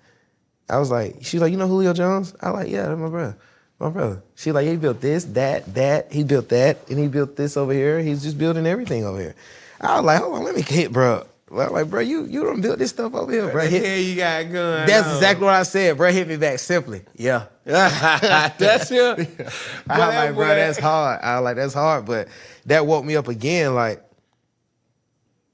[0.70, 2.34] I was like, she's like, you know Julio Jones?
[2.42, 3.38] I like, yeah, that's my brother.
[3.80, 4.24] My brother.
[4.36, 6.12] She like, he built this, that, that.
[6.12, 8.00] He built that, and he built this over here.
[8.00, 9.36] He's just building everything over here.
[9.82, 11.26] I was like, hold on, let me hit, bro.
[11.52, 13.68] I'm like, bro, you you don't build this stuff over here, bro.
[13.68, 14.88] Hit- the you got going?
[14.88, 15.16] That's on?
[15.16, 16.12] exactly what I said, bro.
[16.12, 17.02] Hit me back simply.
[17.16, 17.48] Yeah.
[17.66, 19.00] that's it.
[19.90, 21.20] I was like, bro, that's hard.
[21.22, 22.30] I was like, that's hard, but
[22.66, 23.76] that woke me up again.
[23.76, 24.02] Like,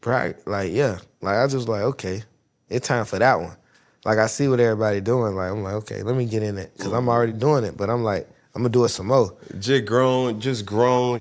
[0.08, 2.24] bro, like, yeah, like I just like, okay,
[2.70, 3.58] it's time for that one.
[4.06, 5.36] Like, I see what everybody doing.
[5.36, 7.76] Like, I'm like, okay, let me get in it because I'm already doing it.
[7.76, 9.36] But I'm like, I'm gonna do it some more.
[9.60, 11.20] just grown, just grown.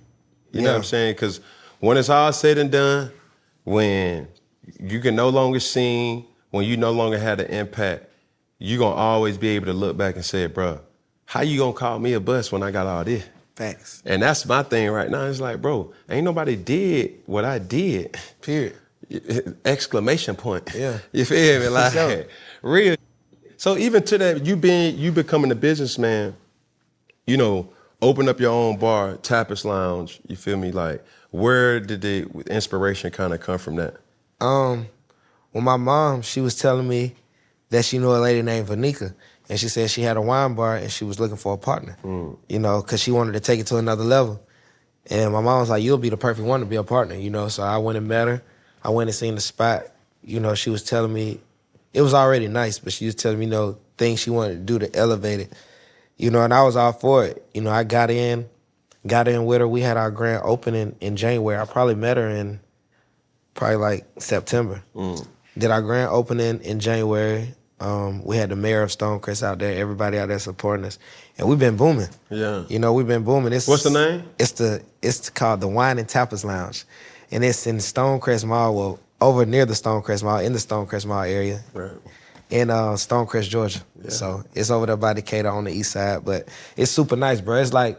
[0.52, 1.14] You know what I'm saying?
[1.14, 1.40] Because
[1.80, 3.10] when it's all said and done,
[3.64, 4.28] when
[4.78, 8.06] you can no longer sing, when you no longer had an impact,
[8.60, 10.78] you're gonna always be able to look back and say, "Bro,
[11.24, 13.24] how you gonna call me a bus when I got all this?"
[13.56, 14.02] Facts.
[14.04, 15.24] And that's my thing right now.
[15.24, 18.14] It's like, bro, ain't nobody did what I did.
[18.42, 18.76] Period.
[19.64, 20.70] Exclamation point.
[20.74, 20.98] Yeah.
[21.12, 21.68] You feel me?
[21.68, 22.24] Like sure.
[22.60, 22.96] real.
[23.56, 26.36] So even to that, you being you becoming a businessman,
[27.26, 27.70] you know,
[28.02, 30.20] open up your own bar, Tapas Lounge.
[30.26, 30.70] You feel me?
[30.70, 33.96] Like, where did the inspiration kind of come from that?
[34.38, 34.88] Um,
[35.54, 37.14] well, my mom, she was telling me
[37.70, 39.14] that she knew a lady named Vanika,
[39.48, 41.96] and she said she had a wine bar and she was looking for a partner.
[42.02, 42.36] Mm.
[42.48, 44.42] You know, because she wanted to take it to another level.
[45.08, 47.30] And my mom was like, "You'll be the perfect one to be a partner." You
[47.30, 48.42] know, so I went and met her.
[48.82, 49.86] I went and seen the spot.
[50.22, 51.40] You know, she was telling me
[51.92, 54.60] it was already nice, but she was telling me, you know, things she wanted to
[54.60, 55.52] do to elevate it.
[56.18, 57.46] You know, and I was all for it.
[57.54, 58.48] You know, I got in,
[59.06, 59.68] got in with her.
[59.68, 61.58] We had our grand opening in January.
[61.58, 62.60] I probably met her in
[63.54, 64.82] probably like September.
[64.94, 65.26] Mm.
[65.56, 67.54] Did our grand opening in January.
[67.78, 70.98] Um, we had the mayor of Stonecrest out there, everybody out there supporting us,
[71.36, 72.08] and we've been booming.
[72.30, 72.64] Yeah.
[72.68, 73.52] You know, we've been booming.
[73.52, 74.24] It's, What's the name?
[74.38, 76.84] It's the it's called the Wine and Tapas Lounge,
[77.30, 78.74] and it's in Stonecrest Mall.
[78.74, 81.92] Well, over near the Stonecrest Mall, in the Stonecrest Mall area, Right.
[82.48, 83.80] in uh, Stonecrest, Georgia.
[84.08, 86.48] So it's over there by Decatur on the east side, but
[86.78, 87.56] it's super nice, bro.
[87.56, 87.98] It's like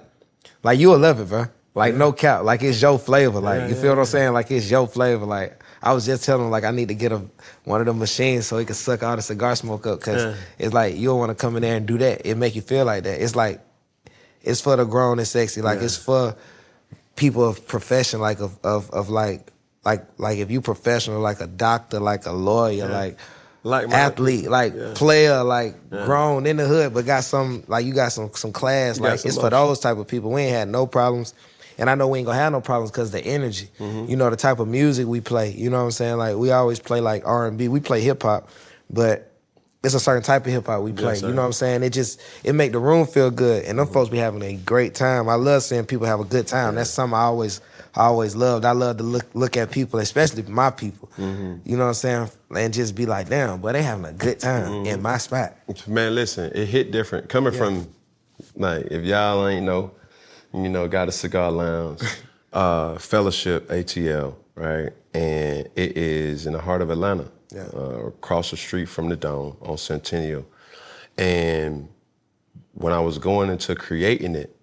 [0.63, 1.45] like you'll love it, bro.
[1.75, 3.39] Like no cap, like it's your flavor.
[3.39, 4.34] Like Yeah, you yeah, feel what I'm saying?
[4.34, 5.25] Like it's your flavor.
[5.25, 7.21] Like I was just telling him, like I need to get a
[7.65, 10.34] one of the machines so he can suck all the cigar smoke up, cause Yeah.
[10.57, 12.25] it's like you don't want to come in there and do that.
[12.25, 13.21] It make you feel like that.
[13.21, 13.61] It's like
[14.43, 15.61] it's for the grown and sexy.
[15.61, 15.86] Like Yeah.
[15.86, 16.36] it's for
[17.15, 19.51] people of profession, like of of of like
[19.86, 23.17] like like if you professional, like a doctor, like a lawyer, like
[23.63, 24.93] Like athlete, like yeah.
[24.95, 26.05] player, like yeah.
[26.05, 28.97] grown in the hood, but got some like you got some some class.
[28.97, 30.32] You like it's for those type of people.
[30.32, 31.34] We ain't had no problems.
[31.78, 33.69] And I know we ain't gonna have no problems because the energy.
[33.80, 34.09] Mm-hmm.
[34.09, 35.51] You know, the type of music we play.
[35.51, 36.17] You know what I'm saying?
[36.17, 37.67] Like we always play like R and B.
[37.67, 38.49] We play hip hop,
[38.89, 39.32] but
[39.84, 41.13] it's a certain type of hip hop we play.
[41.13, 41.84] Yes, you know what I'm saying?
[41.84, 43.93] It just it make the room feel good, and them mm-hmm.
[43.93, 45.30] folks be having a great time.
[45.30, 46.73] I love seeing people have a good time.
[46.73, 46.80] Yeah.
[46.80, 47.61] That's something I always
[47.95, 48.65] I always loved.
[48.65, 51.09] I love to look look at people, especially my people.
[51.17, 51.69] Mm-hmm.
[51.69, 52.30] You know what I'm saying?
[52.55, 54.86] And just be like, damn, but they having a good time mm-hmm.
[54.88, 55.55] in my spot.
[55.88, 57.59] Man, listen, it hit different coming yeah.
[57.59, 57.88] from
[58.55, 59.91] like if y'all ain't know,
[60.53, 62.01] you know, got a cigar lounge,
[62.53, 64.91] uh, Fellaship ATL, right?
[65.13, 67.67] And it is in the heart of Atlanta, yeah.
[67.73, 70.45] uh, across the street from the Dome on Centennial.
[71.17, 71.89] And
[72.73, 74.55] when I was going into creating it,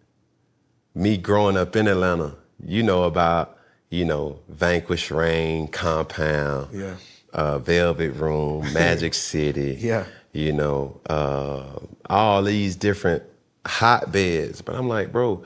[0.95, 3.59] me growing up in Atlanta, you know about,
[3.91, 6.95] you know, Vanquish Rain, Compound, yeah.
[7.33, 10.05] uh, Velvet Room, Magic City, yeah.
[10.33, 11.79] you know, uh,
[12.09, 13.25] all these different
[13.67, 14.63] hotbeds.
[14.63, 15.45] But I'm like, bro,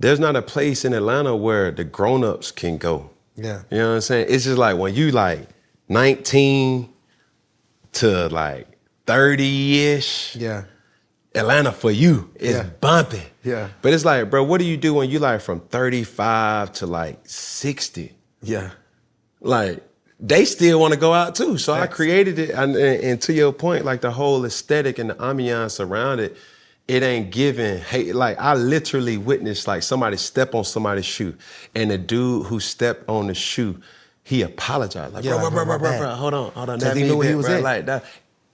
[0.00, 3.10] there's not a place in Atlanta where the grown-ups can go.
[3.36, 3.62] Yeah.
[3.70, 4.26] You know what I'm saying?
[4.28, 5.46] It's just like when you like
[5.88, 6.88] 19
[7.92, 8.66] to like
[9.06, 10.36] 30-ish.
[10.36, 10.64] Yeah.
[11.34, 12.70] Atlanta for you is yeah.
[12.80, 13.26] bumping.
[13.44, 13.68] Yeah.
[13.82, 17.20] But it's like, bro, what do you do when you like from 35 to like
[17.24, 18.12] 60?
[18.42, 18.70] Yeah.
[19.40, 19.86] Like,
[20.18, 21.56] they still want to go out too.
[21.56, 22.50] So I created it.
[22.50, 26.36] And, and, to your point, like the whole aesthetic and the ambiance around it,
[26.90, 28.16] it ain't giving hate.
[28.16, 31.36] Like I literally witnessed like somebody step on somebody's shoe
[31.72, 33.80] and the dude who stepped on the shoe,
[34.24, 35.14] he apologized.
[35.14, 36.78] Like, yeah, bro, bro, bro, bro, bro, hold on, hold on.
[36.80, 38.04] That he knew what he was bro, like that.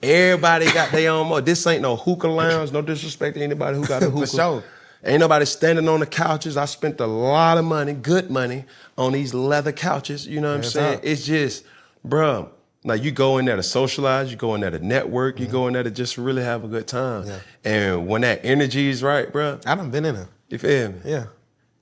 [0.03, 1.47] Everybody got their own mode.
[1.47, 2.71] This ain't no hookah lounge.
[2.71, 4.27] No disrespect to anybody who got a hookah.
[4.27, 4.63] For sure.
[5.03, 6.57] Ain't nobody standing on the couches.
[6.57, 8.65] I spent a lot of money, good money,
[8.99, 10.27] on these leather couches.
[10.27, 10.95] You know what I'm saying?
[10.97, 11.01] Up.
[11.03, 11.63] It's just,
[12.07, 12.49] bruh,
[12.87, 15.45] like you go in there to socialize, you go in there to network, mm-hmm.
[15.45, 17.27] you go in there to just really have a good time.
[17.27, 17.39] Yeah.
[17.63, 19.59] And when that energy is right, bro.
[19.65, 20.29] I done been in there.
[20.49, 20.99] You feel me?
[21.05, 21.25] Yeah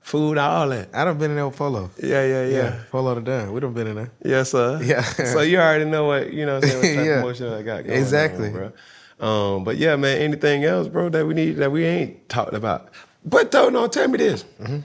[0.06, 0.88] food, all that.
[0.94, 1.90] I done been in there with Polo.
[2.00, 2.46] Yeah, yeah, yeah.
[2.46, 3.52] yeah Polo the done.
[3.52, 4.12] We done been in there.
[4.24, 4.80] Yes, sir.
[4.84, 5.02] Yeah.
[5.02, 7.18] so you already know what, you know what I'm saying, what type yeah.
[7.18, 8.48] of motion I got going Exactly.
[8.48, 8.72] On, bro.
[9.18, 12.90] Um, but yeah, man, anything else, bro, that we need, that we ain't talked about.
[13.24, 14.44] But though, no, tell me this.
[14.60, 14.78] Mm-hmm.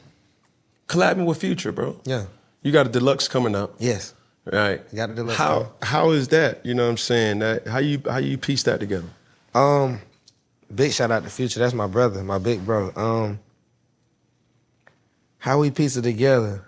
[0.88, 2.02] Collabing with Future, bro.
[2.04, 2.26] Yeah.
[2.64, 3.76] You got a deluxe coming up.
[3.78, 4.16] Yes.
[4.46, 4.82] Right.
[4.92, 5.38] You got a deluxe.
[5.38, 6.66] How, how is that?
[6.66, 7.40] You know what I'm saying?
[7.40, 9.08] That, how you, how you piece that together?
[9.54, 10.00] Um,
[10.74, 11.60] big shout out to Future.
[11.60, 12.92] That's my brother, my big bro.
[12.96, 13.40] Um,
[15.38, 16.64] how we pieced it together.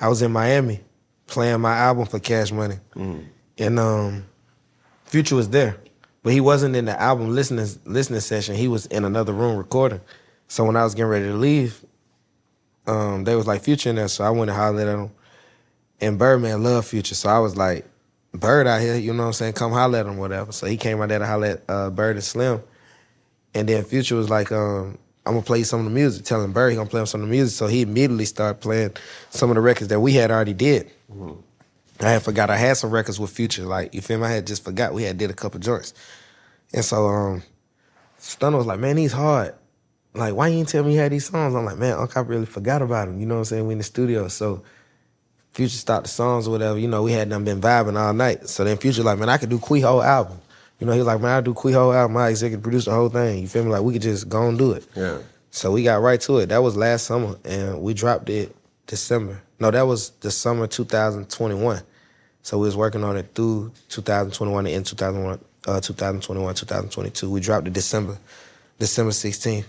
[0.00, 0.80] I was in Miami
[1.26, 3.24] playing my album for Cash Money, mm.
[3.58, 4.24] and um,
[5.04, 5.76] Future was there,
[6.22, 8.54] but he wasn't in the album listening listening session.
[8.54, 10.00] He was in another room recording.
[10.48, 11.84] So when I was getting ready to leave,
[12.86, 15.10] um, they was like Future in there, so I went and hollered at him.
[16.00, 17.86] And Birdman loved Future, so I was like,
[18.32, 19.52] Bird out here, you know what I'm saying?
[19.54, 20.52] Come holler at him, whatever.
[20.52, 22.62] So he came out there to holler at uh, Bird and Slim.
[23.54, 26.24] And then Future was like, um, I'm gonna play some of the music.
[26.24, 28.96] Telling Barry he gonna play some of the music, so he immediately started playing
[29.30, 30.90] some of the records that we had already did.
[31.12, 31.40] Mm-hmm.
[32.00, 34.26] I had forgot I had some records with Future, like you feel me?
[34.26, 35.92] I had just forgot we had did a couple joints,
[36.72, 37.42] and so um,
[38.18, 39.54] Stunner was like, "Man, he's hard.
[40.14, 42.24] Like, why you didn't tell me you had these songs?" I'm like, "Man, Uncle, I
[42.24, 43.20] really forgot about him.
[43.20, 43.66] You know what I'm saying?
[43.66, 44.62] We in the studio, so."
[45.52, 48.48] Future stopped the songs or whatever, you know, we had them been vibing all night.
[48.48, 50.38] So then Future like, man, I could do Quee whole album.
[50.78, 52.92] You know, he was like, man, I do Quee whole album, I executive produce the
[52.92, 53.42] whole thing.
[53.42, 53.70] You feel me?
[53.70, 54.86] Like we could just go and do it.
[54.94, 55.18] Yeah.
[55.50, 56.46] So we got right to it.
[56.46, 58.54] That was last summer, and we dropped it
[58.86, 59.42] December.
[59.58, 61.82] No, that was the summer 2021.
[62.42, 65.38] So we was working on it through 2021 and in 2021,
[65.68, 67.30] uh, 2021, 2022.
[67.30, 68.16] We dropped it December,
[68.78, 69.64] December 16th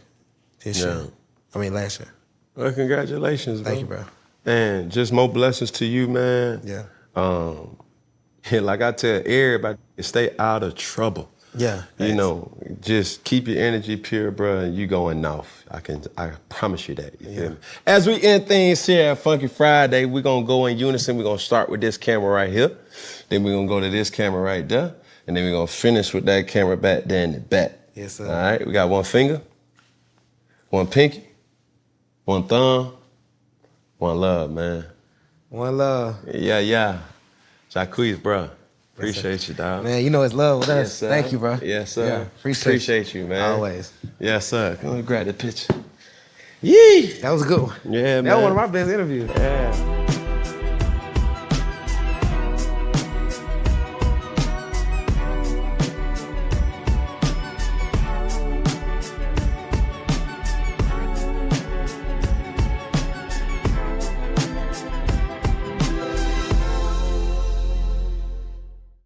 [0.64, 0.86] this yeah.
[0.86, 1.08] year.
[1.54, 2.10] I mean last year.
[2.56, 4.06] Well, congratulations, Thank you, bro.
[4.46, 6.62] And just more blessings to you, man.
[6.64, 6.84] Yeah.
[7.16, 7.78] Um,
[8.52, 11.30] and like I tell everybody, stay out of trouble.
[11.56, 11.84] Yeah.
[11.98, 15.66] You know, just keep your energy pure, bro, and you going off.
[15.70, 17.20] I can I promise you that.
[17.22, 17.50] You yeah.
[17.86, 21.18] As we end things here at Funky Friday, we're gonna go in unison.
[21.18, 22.72] We're gonna start with this camera right here.
[23.28, 24.96] Then we're gonna go to this camera right there.
[25.28, 27.74] And then we're gonna finish with that camera back there in the back.
[27.96, 28.28] Yes, sir.
[28.28, 29.42] All right, we got one finger,
[30.70, 31.28] one pinky,
[32.24, 32.94] one thumb,
[34.02, 34.84] one love, man.
[35.50, 36.18] One love.
[36.34, 37.02] Yeah, yeah.
[37.70, 38.50] Jacquees, bro.
[38.98, 39.84] Appreciate yes, you, dog.
[39.84, 41.02] Man, you know it's love with us.
[41.02, 41.60] Yes, Thank you, bro.
[41.62, 42.08] Yes, sir.
[42.08, 43.28] Yeah, appreciate, appreciate you.
[43.28, 43.52] man.
[43.52, 43.94] Always.
[44.20, 44.76] Yes, sir.
[44.82, 45.76] Come on, grab the picture.
[46.64, 47.20] Yee!
[47.22, 47.76] That was a good one.
[47.86, 48.24] Yeah, man.
[48.24, 49.30] That was one of my best interviews.
[49.36, 50.01] Yeah.